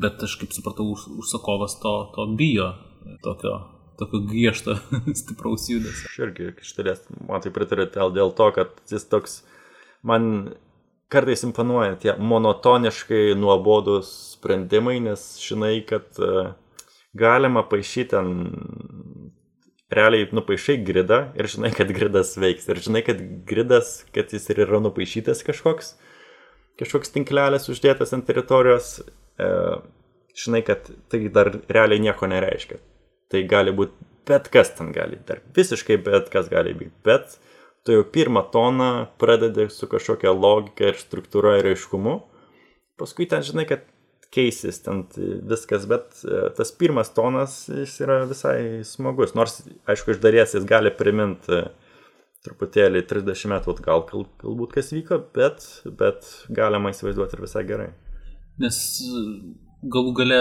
[0.03, 2.73] bet aš kaip supratau, užsakovas to, to bijo,
[3.23, 3.61] tokio
[3.99, 4.77] tokio griežto,
[5.21, 6.11] stipraus judesio.
[6.11, 9.41] Aš irgi iš dalies, man tai pritariu dėl to, kad jis toks,
[10.07, 10.55] man
[11.13, 16.55] kartais imponuoja tie monotoniškai nuobodus sprendimai, nes žinai, kad uh,
[17.17, 18.33] galima paaišyti ten
[19.93, 22.67] realiai nupaišai gridą ir žinai, kad gridas veiks.
[22.73, 25.95] Ir žinai, kad gridas, kad jis ir yra nupaišytas kažkoks,
[26.81, 28.97] kažkoks tinklelis uždėtas ant teritorijos,
[29.39, 29.51] e,
[30.43, 32.83] žinai, kad tai dar realiai nieko nereiškia
[33.33, 37.37] tai gali būti bet kas ten gali, dar visiškai bet kas gali būti, bet
[37.87, 42.19] tu jau pirmą toną pradedi su kažkokia logika ir struktūra ir aiškumu,
[42.99, 43.87] paskui ten žinai, kad
[44.35, 45.05] keisis ten
[45.49, 50.67] viskas, bet e, tas pirmas tonas jis yra visai smagus, nors aišku iš dalies jis
[50.69, 51.63] gali priminti
[52.47, 55.65] truputėlį 30 metų atgal galbūt kas vyko, bet,
[55.99, 57.89] bet galima įsivaizduoti ir visai gerai.
[58.63, 58.79] Nes
[59.85, 60.41] galų gale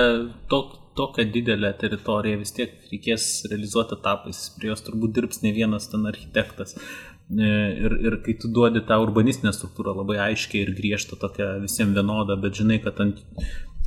[0.49, 0.61] to,
[0.95, 6.07] tokią didelę teritoriją vis tiek reikės realizuoti etapais, prie jos turbūt dirbs ne vienas ten
[6.07, 6.75] architektas.
[6.75, 7.49] E,
[7.85, 12.37] ir, ir kai tu duodi tą urbanistinę struktūrą labai aiškiai ir griežtą tokią visiems vienodą,
[12.41, 13.19] bet žinai, kad ant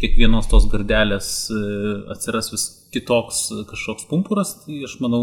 [0.02, 1.62] kiekvienos tos gardelės e,
[2.14, 5.22] atsiras vis kitoks kažkoks pumpuras, tai aš manau,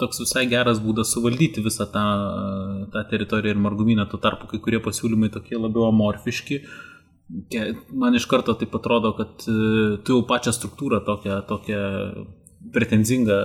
[0.00, 2.04] toks visai geras būdas suvaldyti visą tą,
[2.92, 6.89] tą teritoriją ir margumyną, tuo tarpu kai kurie pasiūlymai tokie labiau amorfiški, uh,
[7.94, 9.56] man iš karto taip atrodo, kad e,
[10.04, 11.82] tu jau pačią struktūrą tokią, tokią
[12.74, 13.40] pretenzingą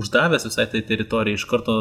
[0.00, 1.74] uždavęs visai tai teritorijai, iš karto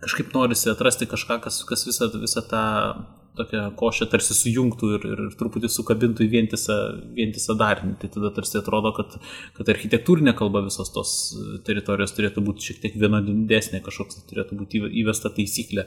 [0.00, 2.64] kažkaip norisi atrasti kažką, kas, kas visą, visą tą
[3.38, 6.78] tokią košę tarsi sujungtų ir, ir truputį sukabintų į vientisą,
[7.16, 7.96] vientisą darinį.
[8.00, 9.16] Tai tada tarsi atrodo, kad,
[9.56, 11.12] kad architektūrinė kalba visos tos
[11.66, 15.86] teritorijos turėtų būti šiek tiek vienodesnė, kažkoks turėtų būti įvesta taisyklė.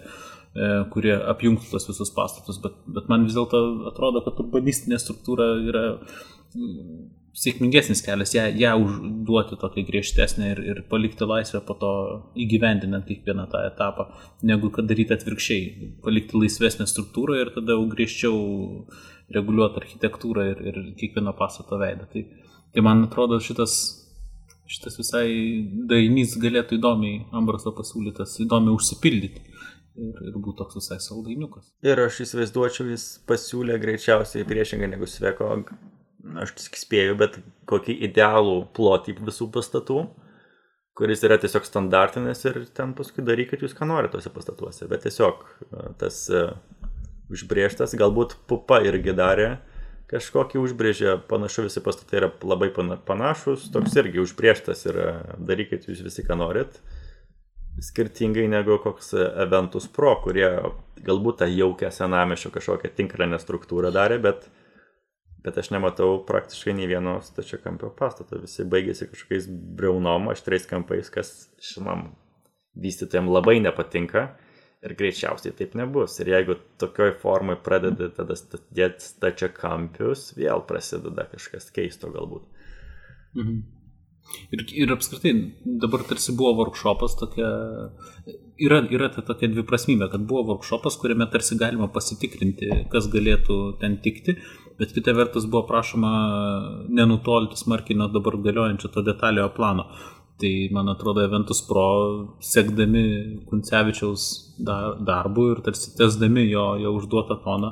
[0.53, 5.49] E, kurie apjungtų tos visus pastatus, bet, bet man vis dėlto atrodo, kad urbanistinė struktūra
[5.65, 5.86] yra
[7.33, 11.93] sėkmingesnis kelias, ją, ją užduoti tokį griežtesnį ir, ir palikti laisvę po to
[12.45, 14.07] įgyvendinant kiekvieną tą etapą,
[14.45, 18.37] negu kad daryti atvirkščiai, palikti laisvesnę struktūrą ir tada jau griežčiau
[19.33, 22.05] reguliuoti architektūrą ir, ir kiekvieno pastato veidą.
[22.13, 22.25] Tai,
[22.73, 23.81] tai man atrodo šitas
[24.73, 25.27] šitas visai
[25.89, 31.67] dainys galėtų įdomiai Ambraso pasiūlytas, įdomiai užsipildyti ir, ir būtų toks visai saldainiukas.
[31.85, 35.51] Ir aš įsivaizduočiau, jis pasiūlė greičiausiai priešingai negu Sveko,
[36.41, 40.05] aš tik spėju, bet kokį idealų plotį visų pastatų,
[40.97, 45.39] kuris yra tiesiog standartinis ir ten paskui darykit jūs ką norite tose pastatuose, bet tiesiog
[45.41, 46.51] e, tas uh,
[47.33, 49.55] užbrėžtas, galbūt pupa irgi darė
[50.13, 52.69] kažkokį užbrėžė, panašu visi pastatai yra labai
[53.07, 55.07] panašus, toks irgi užbrėžtas yra
[55.39, 56.77] darykit jūs visi ką norit.
[57.81, 60.45] Skirtingai negu koks Eventus Pro, kurie
[61.03, 64.45] galbūt tą jaukę senamešio kažkokią tinkrinę struktūrą darė, bet,
[65.43, 68.39] bet aš nematau praktiškai nei vieno stačiakampio pastato.
[68.41, 72.12] Visi baigėsi kažkokiais breunom, aštriais kampais, kas šiam
[72.79, 74.32] vystytojams labai nepatinka
[74.84, 76.17] ir greičiausiai taip nebus.
[76.23, 78.38] Ir jeigu tokioj formai pradedi tada
[78.75, 82.49] dėti stačiakampius, vėl prasideda kažkas keisto galbūt.
[83.38, 83.63] Mhm.
[84.56, 85.34] Ir, ir apskritai
[85.82, 87.47] dabar tarsi buvo workshopas tokia,
[88.65, 93.97] yra, yra ta tokia dviprasmybė, kad buvo workshopas, kuriame tarsi galima pasitikrinti, kas galėtų ten
[94.06, 94.38] tikti,
[94.79, 96.12] bet kita vertus buvo prašoma
[96.89, 99.88] nenutolti smarkiai nuo dabar galiojančio to detaliojo plano.
[100.41, 101.86] Tai man atrodo, Eventus Pro,
[102.41, 103.03] sekdami
[103.49, 104.23] Kuncevičiaus
[105.07, 107.69] darbu ir tarsi tesdami jo, jo užduotą toną,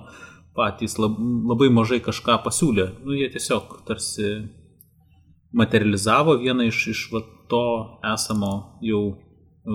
[0.55, 1.17] patys lab,
[1.49, 2.87] labai mažai kažką pasiūlė.
[3.03, 4.29] Nu, jie tiesiog tarsi
[5.57, 7.63] materializavo vieną iš, iš va, to
[8.13, 8.53] esamo
[8.85, 9.01] jau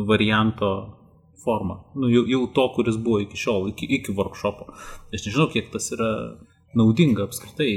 [0.08, 0.70] varianto
[1.44, 1.80] formą.
[1.94, 4.70] Nu, jau, jau to, kuris buvo iki šiol, iki, iki workshopo.
[5.14, 6.10] Aš nežinau, kiek tas yra
[6.76, 7.72] naudinga apskritai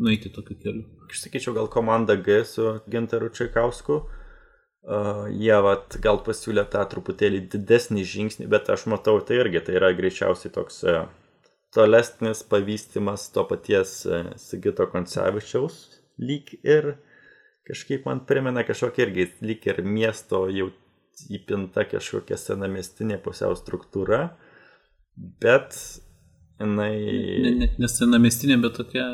[0.00, 0.86] nueiti tokiu keliu.
[1.10, 4.00] Aš sakyčiau, gal komanda G su Ginteru Čaikausku.
[4.80, 9.74] Uh, jie vat, gal pasiūlė tą truputėlį didesnį žingsnį, bet aš matau tai irgi, tai
[9.76, 11.02] yra greičiausiai toks uh,
[11.76, 15.82] tolesnis pavystimas to paties uh, Sigito Koncevičiaus
[16.20, 16.94] lyg ir
[17.68, 20.70] kažkaip man primena kažkokia irgi lyg ir miesto jau
[21.28, 24.30] įpinta kažkokia senamestinė pusiau struktūra,
[25.42, 25.76] bet
[26.60, 26.92] jinai...
[27.44, 29.06] Ne, ne, ne senamestinė, bet tokia...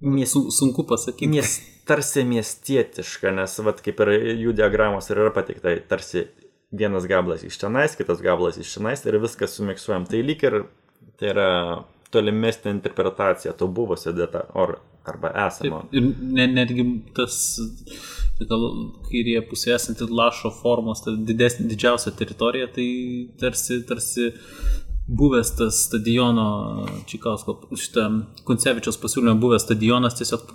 [0.00, 0.34] Mies...
[0.56, 1.30] Sunku pasakyti.
[1.30, 1.56] Mies,
[1.88, 4.12] tarsi miestietiška, nes vat, kaip ir
[4.46, 6.26] jų diagramos ir yra pateikta, tarsi
[6.70, 10.06] vienas gabalas iš tenais, kitas gabalas iš tenais ir viskas sumiksuojam.
[10.10, 10.62] Tai lyg ir
[11.20, 11.48] tai yra
[12.14, 15.84] tolimesnė interpretacija to buvusio deta, or, arba esamo.
[15.92, 17.36] Ir, ir ne, netgi tas,
[18.40, 18.66] gal
[19.08, 22.88] kairėje pusėje esanti lašo formos, ta didesnė, didžiausia teritorija, tai
[23.40, 24.30] tarsi, tarsi
[25.10, 26.46] buvęs tas stadiono,
[27.10, 28.06] Čikausko, šitą
[28.46, 30.52] Kuncevičios pasiūlymą buvęs stadionas tiesiog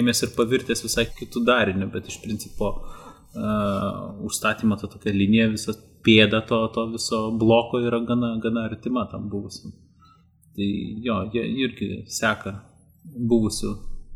[0.00, 5.76] ėmėsi ir pavirtęs visai kitų darinių, bet iš principo uh, užstatymo ta tokia linija, visa
[6.06, 9.74] pėda to, to viso bloko yra gana, gana artima tam buvusiam.
[10.56, 10.68] Tai
[11.04, 12.54] jo, jie irgi seka
[13.04, 13.74] buvusių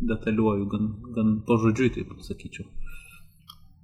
[0.09, 2.69] detaliuoju, gan, gan pažodžiui, taip sakyčiau.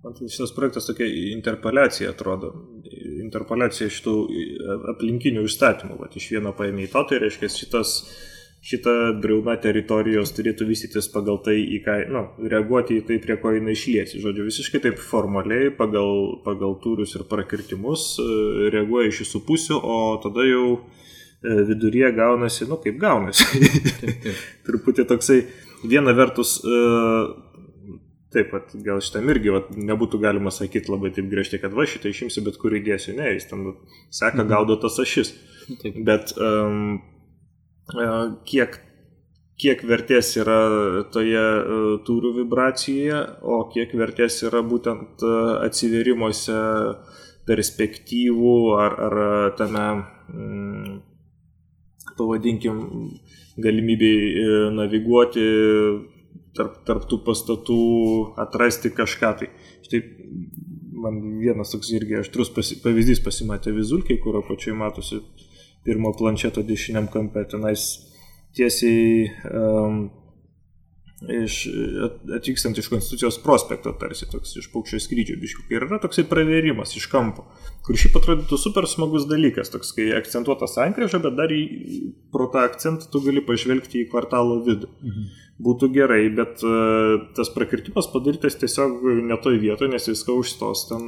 [0.04, 2.52] Man tai šitas projektas tokia interpolacija atrodo.
[3.26, 4.14] Interpolacija šitų
[4.94, 5.98] aplinkinių įstatymų.
[6.00, 7.94] Vat iš vieno paėmė į to, tai reiškia šitas,
[8.66, 13.54] šita briauna teritorijos turėtų vystytis pagal tai, į ką, nu, reaguoti į tai, prie ko
[13.54, 14.20] jinai išliesi.
[14.22, 18.28] Žodžiu, visiškai taip formaliai pagal, pagal tūrius ir prakirtimus e,
[18.74, 23.64] reaguoja iš visų pusių, o tada jau e, viduryje gaunasi, nu kaip gaunasi.
[24.66, 25.42] Truputį toksai,
[25.86, 26.80] viena vertus, e,
[28.36, 32.12] taip pat gal šitam irgi vat, nebūtų galima sakyti labai taip griežtai, kad va šitą
[32.12, 33.70] išimsiu, bet kur įdėsiu, ne, jis ten
[34.10, 34.50] seka mhm.
[34.52, 35.32] gaudo tas ašis.
[35.80, 35.96] Taip.
[36.06, 37.00] Bet um,
[38.46, 38.78] kiek,
[39.58, 40.58] kiek vertės yra
[41.14, 45.32] toje e, tūrių vibracijoje, o kiek vertės yra būtent e,
[45.66, 46.58] atsiverimuose
[47.46, 49.16] perspektyvų ar, ar
[49.58, 49.86] tame,
[50.30, 50.98] mm,
[52.18, 52.78] pavadinkim,
[53.62, 55.46] galimybėj naviguoti
[56.56, 57.80] tarp, tarp tų pastatų,
[58.46, 59.32] atrasti kažką.
[59.40, 59.50] Tai
[59.86, 60.02] štai
[60.96, 65.20] man vienas toks irgi aštrus pasi, pavyzdys pasimatė vizulkiai, kur apačioje matosi
[65.86, 67.86] pirmo planšeto dešiniam kampe, tenais
[68.56, 70.06] tiesiai um,
[71.24, 71.62] iš,
[72.36, 75.64] atvykstant iš Konstitucijos prospekto, tarsi toks iš paukščio skrydžio biškių.
[75.72, 77.46] Ir yra toksai pravėrimas iš kampo,
[77.86, 81.62] kur šiaip atrodytų super smagus dalykas, toks kai akcentuota sankryža, bet dar į,
[82.34, 84.92] pro tą akcentą tu gali pažvelgti į kvartalo vidų.
[85.02, 85.34] Mhm.
[85.66, 91.06] Būtų gerai, bet uh, tas prakirtimas padarytas tiesiog netoj vietoje, nes viską užstos ten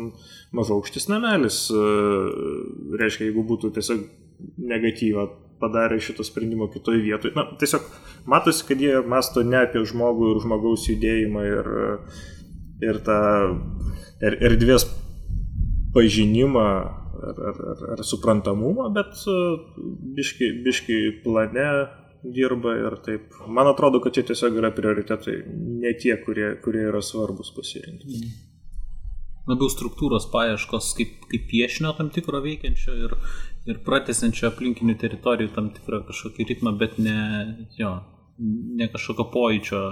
[0.57, 1.67] mažaukštis namelis.
[1.69, 2.33] Uh,
[2.97, 4.07] reiškia, jeigu būtų tiesiog
[4.73, 5.27] negatyvą
[5.61, 7.35] padarė šito sprendimo kitoje vietoje.
[7.37, 7.87] Na, tiesiog
[8.31, 11.71] matosi, kad jie masto ne apie žmogų ir žmogaus judėjimą ir,
[12.89, 13.21] ir tą
[14.23, 14.89] er, erdvės
[15.95, 16.67] pažinimą
[17.29, 19.17] ar, ar, ar, ar suprantamumą, bet
[20.19, 21.71] biški, biški plane
[22.23, 23.35] dirba ir taip.
[23.47, 25.41] Man atrodo, kad čia tiesiog yra prioritetai,
[25.83, 28.23] ne tie, kurie, kurie yra svarbus pasirinkti.
[29.49, 33.17] Labiau struktūros paieškos kaip, kaip piešinio tam tikro veikiančio ir,
[33.69, 37.19] ir pratesančio aplinkinių teritorijų tam tikrą kažkokį ritmą, bet ne,
[37.81, 37.95] jo,
[38.39, 39.83] ne kažkokio pojūčio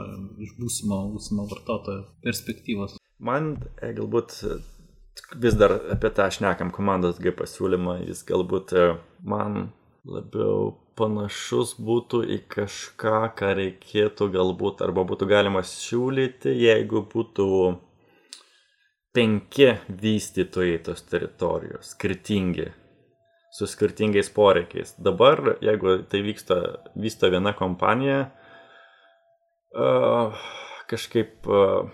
[0.45, 2.99] iš būsimo, būsimo vartotojo perspektyvos.
[3.17, 4.37] Man e, galbūt
[5.41, 8.91] vis dar apie tą šnekam komandos G pasiūlymą, jis galbūt e,
[9.25, 9.71] man
[10.07, 17.49] labiau panašus būtų į kažką, ką reikėtų galbūt arba būtų galima siūlyti, jeigu būtų
[19.17, 19.71] penki
[20.03, 22.67] vystytojai tos teritorijos, skirtingi,
[23.57, 24.93] su skirtingais poreikiais.
[25.01, 26.59] Dabar, jeigu tai vyksta,
[27.01, 28.27] vysto viena kompanija,
[29.73, 30.37] uh,
[30.91, 31.89] kažkaip uh,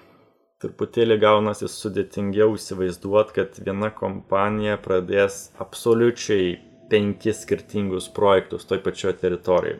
[0.62, 6.56] truputėlį gaunasi sudėtingiau įsivaizduoti, kad viena kompanija pradės absoliučiai
[6.90, 9.78] penkis skirtingus projektus toj pačioje teritorijoje.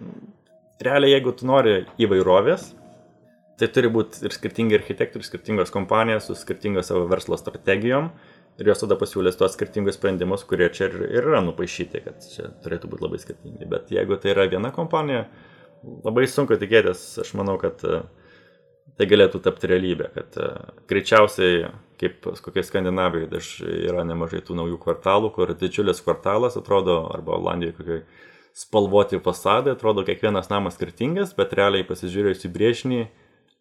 [0.83, 2.73] Realiai, jeigu tu nori įvairovės,
[3.63, 8.09] Tai turi būti ir skirtingi architektai, ir skirtingos kompanijos su skirtingos savo verslo strategijom.
[8.59, 12.49] Ir jos tada pasiūlės tuos skirtingus sprendimus, kurie čia ir, ir yra nupaišyti, kad čia
[12.65, 13.69] turėtų būti labai skirtingi.
[13.71, 15.29] Bet jeigu tai yra viena kompanija,
[16.03, 18.03] labai sunku tikėtis, aš manau, kad e,
[18.99, 20.51] tai galėtų tapti realybė, kad e,
[20.91, 21.71] greičiausiai,
[22.03, 23.47] kaip kokiai Skandinavijoje,
[23.87, 28.05] yra nemažai tų naujų kvartalų, kur didžiulis kvartalas atrodo, arba Olandijoje kokiai
[28.59, 33.05] spalvoti fasadai, atrodo kiekvienas namas skirtingas, bet realiai pasižiūrėjus į brėžinį,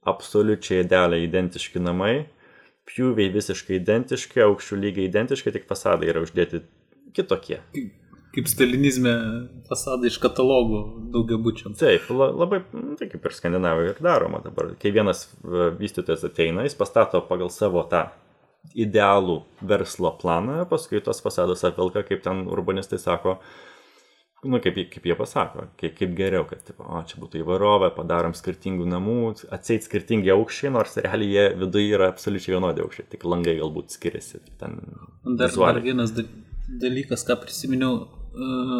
[0.07, 2.25] absoliučiai idealiai identiški namai,
[2.89, 6.63] pjūviai visiškai identiški, aukščių lygiai identiški, tik fasadai yra uždėti
[7.15, 7.61] kitokie.
[8.31, 9.13] Kaip stalinizme
[9.67, 10.81] fasadai iš katalogų
[11.13, 11.77] daugiabučiams.
[11.81, 14.71] Taip, la, labai, nu, tai kaip ir Skandinavijoje ir daroma dabar.
[14.81, 18.05] Kai vienas vystytojas ateina, jis pastato pagal savo tą
[18.77, 23.70] idealų verslo planą, paskui tos fasados apvilka, kaip ten urbanistai sako, uh,
[24.43, 28.33] nu, kaip, kaip jie pasako, kaip, kaip geriau, kad, tipo, o, čia būtų įvairovė, padarom
[28.37, 29.17] skirtingų namų,
[29.53, 34.41] atseit skirtingi aukščiai, nors realiai jie viduje yra absoliučiai vienodi aukščiai, tik langai galbūt skiriasi.
[34.61, 34.79] Ten
[35.37, 36.15] dar, dar vienas
[36.81, 37.99] dalykas, ką prisiminiau,
[38.33, 38.79] uh,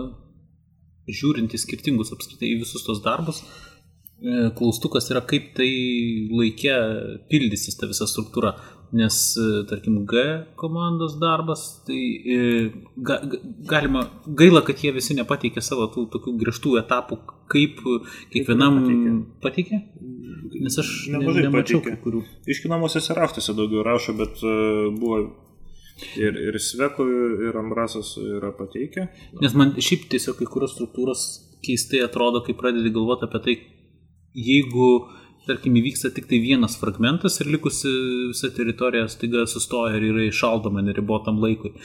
[1.12, 5.70] žiūrint į skirtingus apskritai į visus tos darbus, uh, klaustukas yra, kaip tai
[6.34, 6.78] laikė
[7.30, 8.56] pildysis ta visa struktūra
[8.94, 13.22] nes, e, tarkim, G komandos darbas, tai e, ga,
[13.72, 17.20] galima, gaila, kad jie visi nepateikė savo tų tokių griežtų etapų,
[17.52, 17.80] kaip
[18.34, 18.82] kiekvienam
[19.44, 19.80] pateikė.
[20.62, 22.26] Nes aš nemažai ne, nemačiau kai kurių.
[22.52, 25.22] Iškinamosiose raštuose daugiau rašo, bet uh, buvo
[26.20, 27.08] ir, ir Sveko,
[27.48, 29.08] ir Ambrasas yra pateikę.
[29.42, 31.24] Nes man šiaip tiesiog kai kurios struktūros
[31.64, 33.58] keistai atrodo, kai pradedi galvoti apie tai,
[34.36, 35.18] jeigu uh,
[35.52, 37.92] tarkim, įvyksta tik tai vienas fragmentas ir likusi
[38.32, 41.76] visa teritorija staiga sustoja ir yra išaldoma neribotam laikui.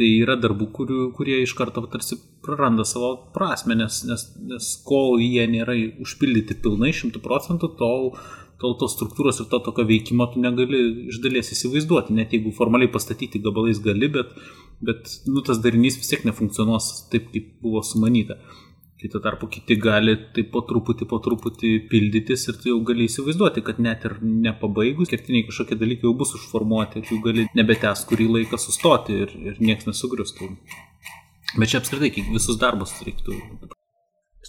[0.00, 5.20] Tai yra darbų, kurių, kurie iš karto tarsi praranda savo prasme, nes, nes, nes kol
[5.20, 8.08] jie nėra užpildyti pilnai šimtų procentų, tol,
[8.62, 12.92] tol tos struktūros ir to tokio veikimo tu negali iš dalies įsivaizduoti, net jeigu formaliai
[12.92, 14.32] pastatyti gabalais gali, bet,
[14.80, 18.38] bet nu, tas darinys vis tiek nefunkcionuos taip, kaip buvo sumanyta.
[19.00, 23.64] Kita tarpu kiti gali taip po truputį, po truputį pildytis ir tu jau gali įsivaizduoti,
[23.64, 28.60] kad net ir nepabaigus, kertiniai kažkokie dalykai jau bus užformuoti, tu gali nebetęs kurį laiką
[28.60, 30.52] sustoti ir, ir niekas nesugriustų.
[31.56, 33.40] Bet čia apskritai visus darbus reiktų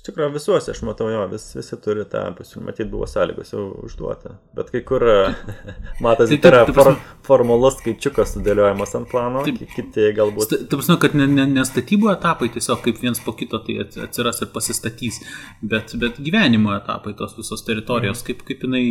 [0.01, 3.67] Iš tikrųjų visuose, aš matau, jo, vis, visi turi tą pasiūlymą, matyt, buvo sąlygos jau
[3.85, 4.31] užduota.
[4.57, 5.05] Bet kai kur,
[6.01, 6.95] matosi, tai yra for,
[7.27, 10.55] formalus skaičiukas sudėliojamas ant plano, taip, kiti galbūt.
[10.55, 14.41] Taip, prasme, kad ne, ne, ne statybų etapai tiesiog kaip viens po kito tai atsiras
[14.41, 15.21] ir pasistatys,
[15.61, 18.31] bet, bet gyvenimo etapai tos visos teritorijos, mhm.
[18.31, 18.83] kaip, kaip jinai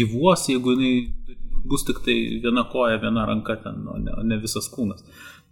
[0.00, 0.94] gyvuos, jeigu jinai
[1.68, 5.04] bus tik tai viena koja, viena ranka ten, o ne, ne visas kūnas.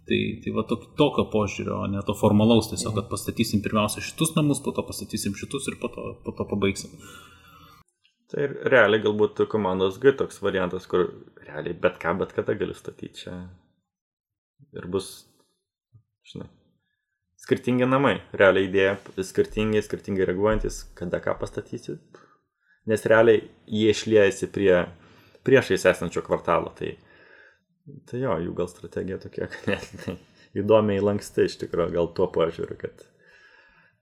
[0.05, 4.59] Tai, tai va to, tokio požiūrio, ne to formalaus, tiesiog, kad pastatysim pirmiausia šitus namus,
[4.61, 6.93] po to pastatysim šitus ir po to, po to pabaigsim.
[8.29, 11.07] Tai realiai galbūt komandos G toks variantas, kur
[11.41, 13.33] realiai bet ką, bet kada gali statyti čia.
[14.77, 15.09] Ir bus,
[16.29, 16.51] žinai,
[17.41, 18.19] skirtingi namai.
[18.37, 18.97] Realiai idėja
[19.29, 21.97] skirtingai, skirtingai reaguojantis, kada ką pastatysi.
[22.89, 24.83] Nes realiai jie išliejasi prie
[25.45, 26.73] priešais esančio kvartalo.
[26.77, 26.93] Tai
[27.85, 30.07] Tai jo, jų gal strategija tokia, net
[30.57, 33.03] įdomiai lanksti iš tikrųjų, gal tuo požiūriu, kad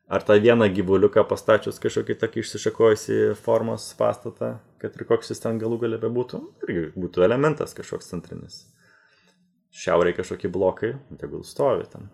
[0.07, 5.59] ar tą vieną gyvuliuką pastačius kažkokį tokį išsišakojusi formos pastatą, kad ir koks jis ten
[5.59, 8.61] galų galę bebūtų, irgi būtų elementas kažkoks centrinis.
[9.73, 12.11] Šiauriai kažkokie blokai, tegul stovi ten.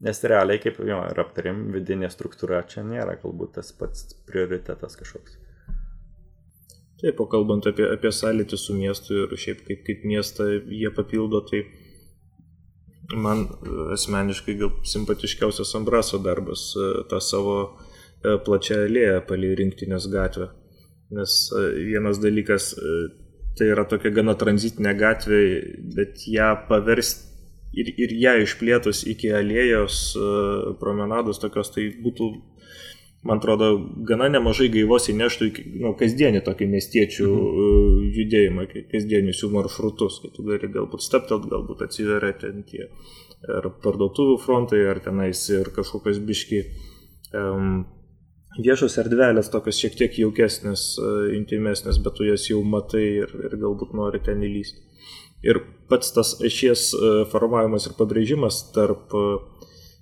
[0.00, 5.36] Nes realiai, kaip jo ir aptarim, vidinė struktūra čia nėra galbūt tas pats prioritetas kažkoks.
[7.00, 11.40] Taip, o kalbant apie, apie sąlytį su miestu ir šiaip kaip, kaip miestą jie papildo,
[11.48, 11.62] tai
[13.16, 20.10] man e, asmeniškai gal simpatiškiausias Ambraso darbas e, tą savo e, plačią alėją palei rinktinės
[20.12, 20.50] gatvę.
[21.10, 21.32] Nes
[21.74, 22.68] vienas dalykas,
[23.58, 25.40] tai yra tokia gana tranzitinė gatvė,
[25.96, 27.26] bet ją paversti
[27.82, 29.96] ir, ir ją išplėtus iki alėjos
[30.78, 32.28] promenados tokios, tai būtų
[33.22, 33.70] man atrodo,
[34.08, 37.64] gana nemažai gaivos įneštų į nu, kasdienį tokį miestiečių mhm.
[37.64, 42.88] E, judėjimą, kasdienius jų maršrutus, kai tu gali galbūt steptelt, galbūt atsiveria ten tie
[43.48, 46.60] ar parduotuvų frontai, ar tenais ir kažkokios biški
[47.36, 47.86] um,
[48.60, 53.56] viešos erdvelės, tokios šiek tiek jaukesnės, uh, intimesnės, bet tu jas jau matai ir, ir
[53.60, 54.84] galbūt nori ten įlysti.
[55.48, 59.59] Ir pats tas ašies uh, formavimas ir pabrėžimas tarp uh,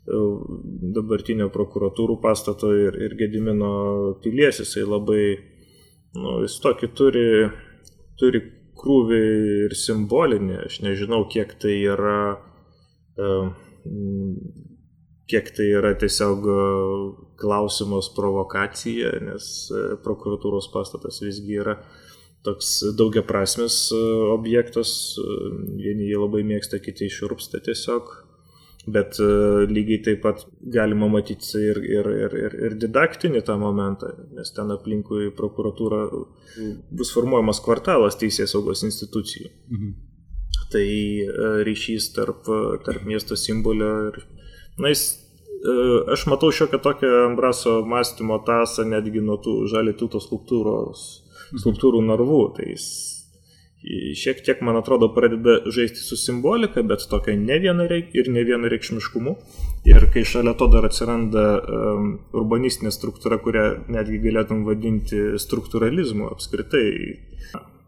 [0.08, 3.72] dabartinio prokuratūrų pastato ir, ir Gedimino
[4.22, 5.24] pilies, jisai labai,
[6.16, 7.28] nu, jis tokį turi,
[8.20, 8.42] turi
[8.78, 9.22] krūvį
[9.66, 12.38] ir simbolinį, aš nežinau, kiek tai yra,
[15.28, 16.46] kiek tai yra tiesiog
[17.38, 19.50] klausimos provokacija, nes
[20.04, 21.80] prokuratūros pastatas visgi yra
[22.46, 23.90] toks daugiaprasmis
[24.32, 24.90] objektas,
[25.76, 28.27] vieni jį labai mėgsta, kiti išrūpsta tiesiog
[28.94, 34.12] Bet uh, lygiai taip pat galima matyti ir, ir, ir, ir, ir didaktinį tą momentą,
[34.36, 36.04] nes ten aplinkui prokuratūra
[36.94, 39.50] bus formuojamas kvartalas teisės saugos institucijų.
[39.74, 39.94] Mhm.
[40.72, 42.48] Tai uh, ryšys tarp,
[42.86, 44.20] tarp miesto simbolio ir...
[44.78, 45.08] Na, jis,
[46.14, 49.64] aš matau šiokią tokią Ambraso mąstymo tasą netgi nuo tų
[49.98, 51.06] tilto skulptūros,
[51.50, 51.62] mhm.
[51.64, 52.42] skulptūrų narvų.
[52.56, 52.86] Tai jis
[54.18, 59.34] šiek tiek, man atrodo, pradeda žaisti su simbolika, bet tokia ne vienareik ir ne vienareikšmiškumu.
[59.88, 66.88] Ir kai šalia to dar atsiranda um, urbanistinė struktūra, kurią netgi galėtum vadinti struktūralizmu apskritai,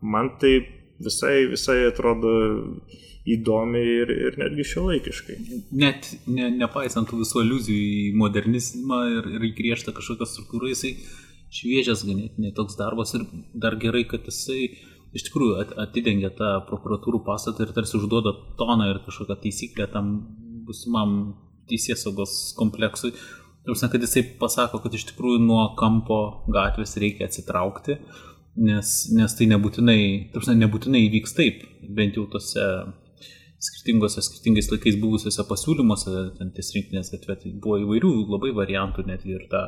[0.01, 0.61] man tai
[1.03, 2.35] visai, visai atrodo
[3.31, 5.39] įdomiai ir, ir netgi šiuolaikiškai.
[5.77, 10.95] Net ne, nepaisant visų aluzijų į modernizmą ir, ir į griežtą kažkokią struktūrą, jisai
[11.51, 13.27] šviežias ganėtinai toks darbas ir
[13.59, 14.71] dar gerai, kad jisai
[15.17, 20.13] iš tikrųjų atidengia tą prokuratūrų pastatą ir tarsi užduoda toną ir kažkokią taisyklę tam
[20.67, 21.21] busimam
[21.71, 23.13] teisės saugos kompleksui.
[23.67, 27.99] Tarsi, kad jisai pasako, kad iš tikrųjų nuo kampo gatvės reikia atsitraukti,
[28.65, 30.01] nes, nes tai nebūtinai,
[30.35, 31.63] tarsi, nebūtinai įvyks taip,
[31.99, 32.65] bent jau tose
[33.61, 39.37] skirtingose, skirtingais laikais buvusiuose pasiūlymuose, ten ties rinkinės gatvė, tai buvo įvairių labai variantų, netgi
[39.37, 39.65] ir tą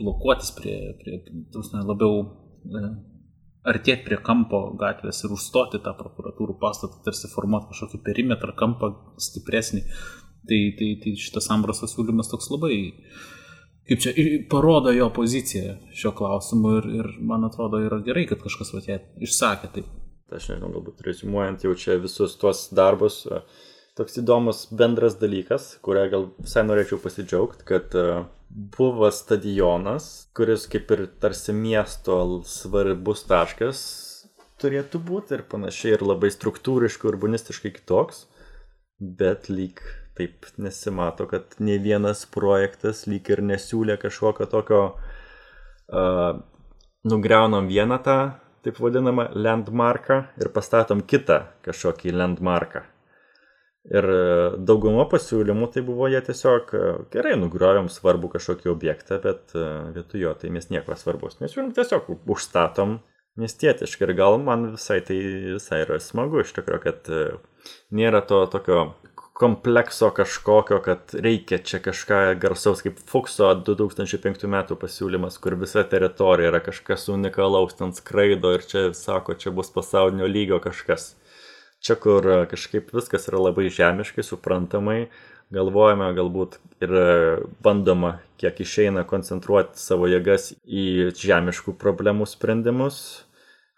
[0.00, 1.20] blokuotis prie, prie
[1.52, 2.22] tarsi, labiau
[3.64, 9.84] artėti prie kampo gatvės ir užstoti tą prokuratūrų pastatą, tarsi formuoti kažkokį perimetrą, kampą stipresnį.
[10.44, 12.74] Tai, tai, tai šitas Ambraso siūlymas toks labai,
[13.88, 14.12] kaip čia,
[14.52, 18.98] parodo jo poziciją šio klausimu ir, ir man atrodo yra gerai, kad kažkas vat ją
[19.24, 19.88] išsakė taip.
[20.34, 23.22] Aš nežinau, galbūt rezumuojant jau čia visus tuos darbus,
[23.98, 30.90] toks įdomus bendras dalykas, kurią gal visai norėčiau pasidžiaugti, kad uh, buvo stadionas, kuris kaip
[30.94, 32.18] ir tarsi miesto
[32.48, 33.82] svarbus taškas
[34.62, 38.24] turėtų būti ir panašiai, ir labai struktūriškai, urbanistiškai kitoks,
[38.98, 39.82] bet lyg
[40.14, 44.80] taip nesimato, kad ne vienas projektas lyg ir nesiūlė kažkokio tokio,
[45.90, 46.38] uh,
[47.04, 48.18] nugriaunam vieną tą,
[48.64, 52.86] taip vadinamą, landmarką ir pastatom kitą kažkokį landmarką.
[53.84, 54.06] Ir
[54.64, 56.70] dauguma pasiūlymų tai buvo jie tiesiog
[57.12, 61.36] gerai nugriovėm svarbų kažkokį objektą, bet vietoj jo tai mes nieko svarbus.
[61.42, 63.02] Jau tiesiog užstatom
[63.40, 65.18] miestietiškai ir gal man visai tai
[65.58, 67.12] visai yra smagu iš tikrųjų, kad
[67.92, 68.86] nėra to tokio
[69.34, 76.52] komplekso kažkokio, kad reikia čia kažką garsaus kaip Fukso 2005 metų pasiūlymas, kur visa teritorija
[76.52, 81.16] yra kažkas unikalaus, ten skraido ir čia sako, čia bus pasaulinio lygio kažkas.
[81.84, 85.10] Čia, kur e, kažkaip viskas yra labai žemiškai, suprantamai,
[85.52, 87.08] galvojame galbūt ir e,
[87.64, 93.02] bandoma, kiek išeina koncentruoti savo jėgas į žemiškų problemų sprendimus,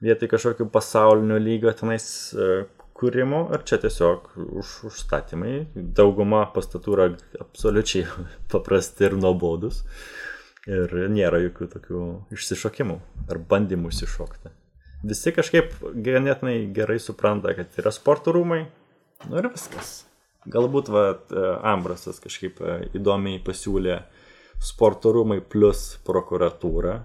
[0.06, 2.50] vietoj kažkokių pasaulinio lygio tenais e,
[2.96, 4.28] kūrimo, ar čia tiesiog
[4.62, 5.56] už, užstatymai.
[5.74, 7.08] Dauguma pastatų yra
[7.42, 8.06] absoliučiai
[8.54, 9.82] paprasti ir nuobodus.
[10.66, 12.04] Ir nėra jokių tokių
[12.38, 13.00] išsišokimų
[13.30, 14.54] ar bandymų išsišokti
[15.10, 15.74] visi kažkaip
[16.06, 18.64] ganėtinai gerai supranta, kad yra sporto rūmai.
[19.30, 20.04] Nu ir viskas.
[20.52, 23.98] Galbūt va, e, Ambrasas kažkaip e, įdomiai pasiūlė
[24.62, 26.98] sporto rūmai plus prokuratūra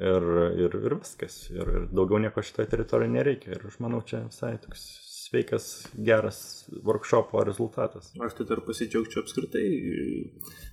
[0.00, 0.28] ir,
[0.64, 1.42] ir, ir viskas.
[1.52, 3.52] Ir, ir daugiau nieko šitoje teritorijoje nereikia.
[3.56, 4.86] Ir aš manau, čia visai toks
[5.26, 5.66] sveikas,
[6.08, 6.38] geras
[6.86, 8.12] workshopo rezultatas.
[8.22, 9.66] Aš tai dar pasidžiaugčiau apskritai,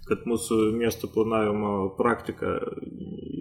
[0.08, 2.56] kad mūsų miesto planavimo praktika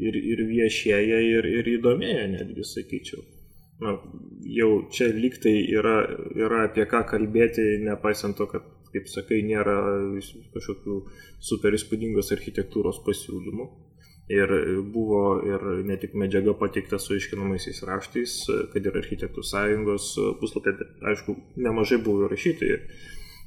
[0.08, 3.22] ir, ir viešėja, ir, ir įdomėja, netgi sakyčiau.
[3.82, 3.96] Na,
[4.46, 5.96] jau čia liktai yra,
[6.38, 9.78] yra apie ką kalbėti, nepaisant to, kad, kaip sakai, nėra
[10.54, 10.98] kažkokių
[11.42, 13.66] super įspūdingos architektūros pasiūlymų.
[14.32, 14.52] Ir
[14.94, 18.36] buvo ir ne tik medžiaga pateikta su iškinamaisiais raštais,
[18.72, 20.06] kad ir architektų sąjungos
[20.40, 20.72] puslapė,
[21.10, 22.86] aišku, nemažai buvo rašyta ir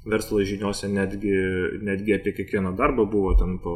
[0.06, 1.34] verslo žiniuose netgi,
[1.82, 3.76] netgi apie kiekvieną darbą buvo ten po,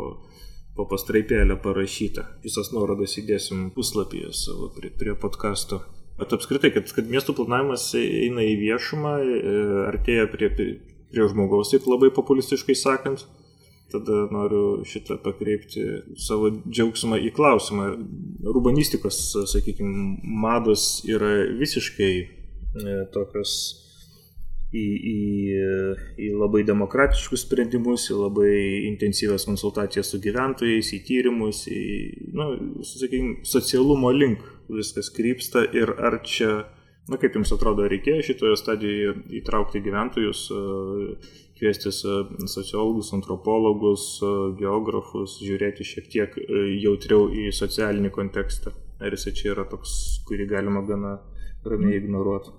[0.77, 2.27] po pastraipėlę parašyta.
[2.45, 5.81] Visas nuorodas įdėsim puslapyje savo prie, prie podkasto.
[6.19, 9.57] Bet apskritai, kad, kad miestų planavimas eina į viešumą, e,
[9.87, 13.23] artėja prie, prie žmogaus, taip labai populistiškai sakant,
[13.91, 15.83] tada noriu šitą pakreipti
[16.19, 17.89] savo džiaugsmą į klausimą.
[18.53, 19.19] Urbanistikos,
[19.51, 23.53] sakykime, mados yra visiškai e, tokios
[24.69, 25.19] į, į,
[26.21, 28.55] į labai demokratiškus sprendimus, į labai
[28.91, 31.83] intensyvas konsultacijas su gyventojais, į tyrimus, į,
[32.37, 32.49] nu,
[32.85, 36.59] sakykime, socialumo link viskas krypsta ir ar čia
[37.09, 40.43] Na kaip jums atrodo, reikėjo šitoje stadijoje įtraukti gyventojus,
[41.59, 48.73] kviestis e, sociologus, antropologus, e, geografus, žiūrėti šiek tiek e, jautriau į socialinį kontekstą.
[48.99, 49.91] Ar jisai čia yra toks,
[50.27, 51.17] kurį galima gana
[51.67, 52.55] ramiai ignoruoti?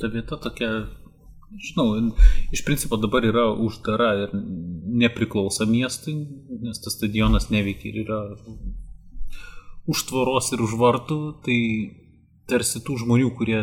[0.00, 0.70] Ta vieta tokia,
[1.68, 1.88] žinau,
[2.52, 4.36] iš principo dabar yra uždara ir
[5.02, 6.16] nepriklauso miestui,
[6.62, 8.22] nes tas stadionas neveikia ir yra
[9.90, 11.58] už tvoros ir už vartų, tai
[12.48, 13.60] tarsi tų žmonių, kurie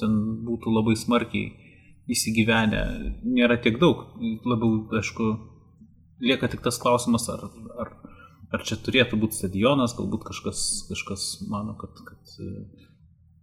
[0.00, 1.63] ten būtų labai smarkiai
[2.10, 2.84] įsigyvenę.
[3.24, 4.06] Nėra tiek daug.
[4.44, 5.28] Labiau, aišku,
[6.24, 7.46] lieka tik tas klausimas, ar,
[7.80, 7.92] ar,
[8.52, 12.50] ar čia turėtų būti stadionas, galbūt kažkas, kažkas mano, kad, kad e,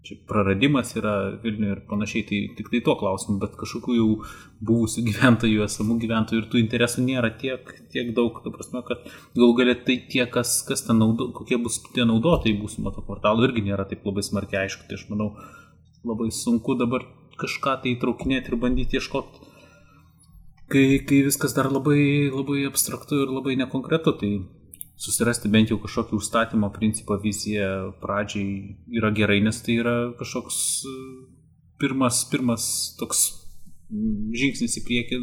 [0.05, 4.09] čia praradimas yra Vilniuje ir panašiai, tai tik tai to klausimu, bet kažkokių jau
[4.69, 9.55] buvusių gyventojų, esamų gyventojų ir tų interesų nėra tiek, tiek daug, ta prasme, kad gal
[9.57, 13.65] galėt tai tie, kas, kas ten naudo, kokie bus tie naudotojai būsimo to kvartalo, irgi
[13.69, 15.33] nėra taip labai smarkiai aišku, tai aš manau,
[16.07, 17.05] labai sunku dabar
[17.41, 19.51] kažką tai įtraukinėti ir bandyti ieškoti,
[20.71, 24.31] kai, kai viskas dar labai, labai abstraktu ir labai nekonkretu, tai
[25.01, 30.97] susirasti bent jau kažkokį užstatymo principą viziją pradžiai yra gerai, nes tai yra kažkoks e,
[31.81, 32.65] pirmas, pirmas
[32.99, 33.23] toks
[33.91, 35.17] žingsnis į priekį,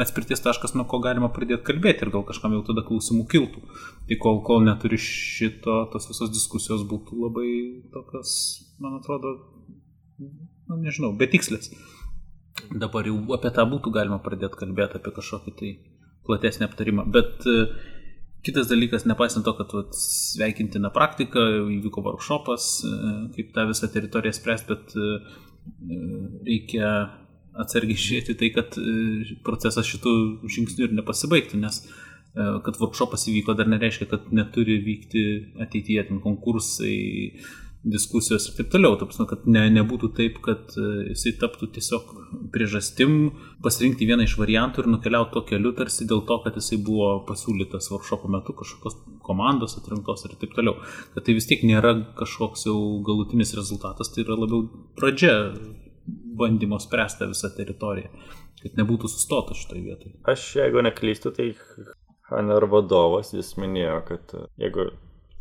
[0.00, 3.64] atspirties taškas, nuo ko galima pradėti kalbėti ir gal kažkam jau tada klausimų kiltų.
[4.08, 7.50] Tai kol, kol neturi šito, tos visos diskusijos būtų labai
[7.92, 8.32] tokios,
[8.80, 9.34] man atrodo,
[10.68, 11.72] nu, nežinau, betikslės.
[12.70, 15.72] Dabar jau apie tą būtų galima pradėti kalbėti, apie kažkokį tai
[16.28, 17.04] platesnį aptarimą.
[17.14, 17.74] Bet uh,
[18.46, 21.42] kitas dalykas, nepaisant to, kad vat, sveikintina praktika,
[21.74, 25.36] įvyko workshopas, uh, kaip tą visą teritoriją spręsti, bet uh,
[26.46, 26.94] reikia
[27.54, 28.74] atsargiai žiūrėti tai, kad
[29.46, 30.14] procesas šitų
[30.50, 31.84] žingsnių ir nepasibaigtų, nes
[32.34, 35.20] kad workshopas įvyko dar nereiškia, kad neturi vykti
[35.62, 36.96] ateityje ten konkursai,
[37.84, 38.96] diskusijos ir taip toliau.
[39.00, 42.12] Taip, kad ne, nebūtų taip, kad e, jisai taptų tiesiog
[42.54, 43.16] priežastim
[43.64, 47.90] pasirinkti vieną iš variantų ir nukeliauti to keliu tarsi dėl to, kad jisai buvo pasiūlytas
[47.92, 50.78] workshopo metu kažkokios komandos atrinktos ir taip toliau.
[51.14, 54.64] Kad tai vis tiek nėra kažkoks jau galutinis rezultatas, tai yra labiau
[54.98, 55.34] pradžia
[56.38, 58.10] bandymo spręsti visą teritoriją,
[58.62, 60.16] kad nebūtų sustota šitoje vietoje.
[60.28, 61.52] Aš, jeigu neklystu, tai
[62.30, 64.88] Haner vadovas, jis minėjo, kad jeigu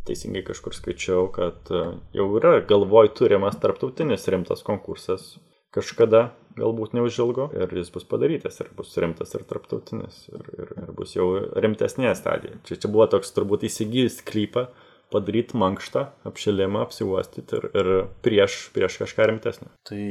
[0.08, 1.72] teisingai kažkur skaičiau, kad
[2.16, 5.34] jau yra galvoj turimas tarptautinis rimtas konkursas
[5.74, 6.28] kažkada,
[6.58, 11.16] galbūt neužilgo, ir jis bus padarytas, ir bus rimtas ir tarptautinis, ir, ir, ir bus
[11.16, 11.28] jau
[11.66, 12.60] rimtesnė stadija.
[12.68, 14.68] Čia, čia buvo toks turbūt įsigijus klypą,
[15.14, 17.89] padaryti mankštą, apšilimą, apsiuostyti ir, ir
[18.26, 19.70] prieš, prieš kažką rimtesnį.
[19.89, 20.04] Tai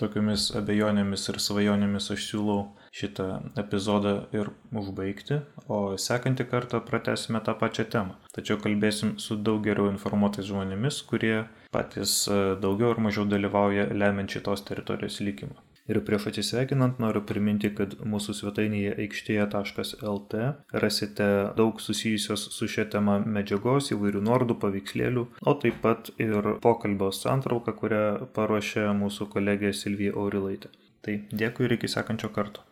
[0.00, 3.26] tokiamis abejonėmis ir svajonėmis aš siūlau šitą
[3.56, 8.20] epizodą ir užbaigti, o sekantį kartą pratesime tą pačią temą.
[8.36, 14.36] Tačiau kalbėsim su daug geriau informuotais žmonėmis, kurie patys e, daugiau ar mažiau dalyvauja lemiant
[14.36, 15.56] šitos teritorijos likimą.
[15.90, 20.42] Ir prieš atsisveikinant noriu priminti, kad mūsų svetainėje aikštėje.lt
[20.84, 21.28] rasite
[21.58, 27.74] daug susijusios su šia tema medžiagos, įvairių nuorodų, paveikslėlių, o taip pat ir pokalbio santrauką,
[27.82, 28.04] kurią
[28.36, 30.70] paruošė mūsų kolegė Silvija Aurilaitė.
[31.02, 32.62] Tai dėkui ir iki sekančio karto.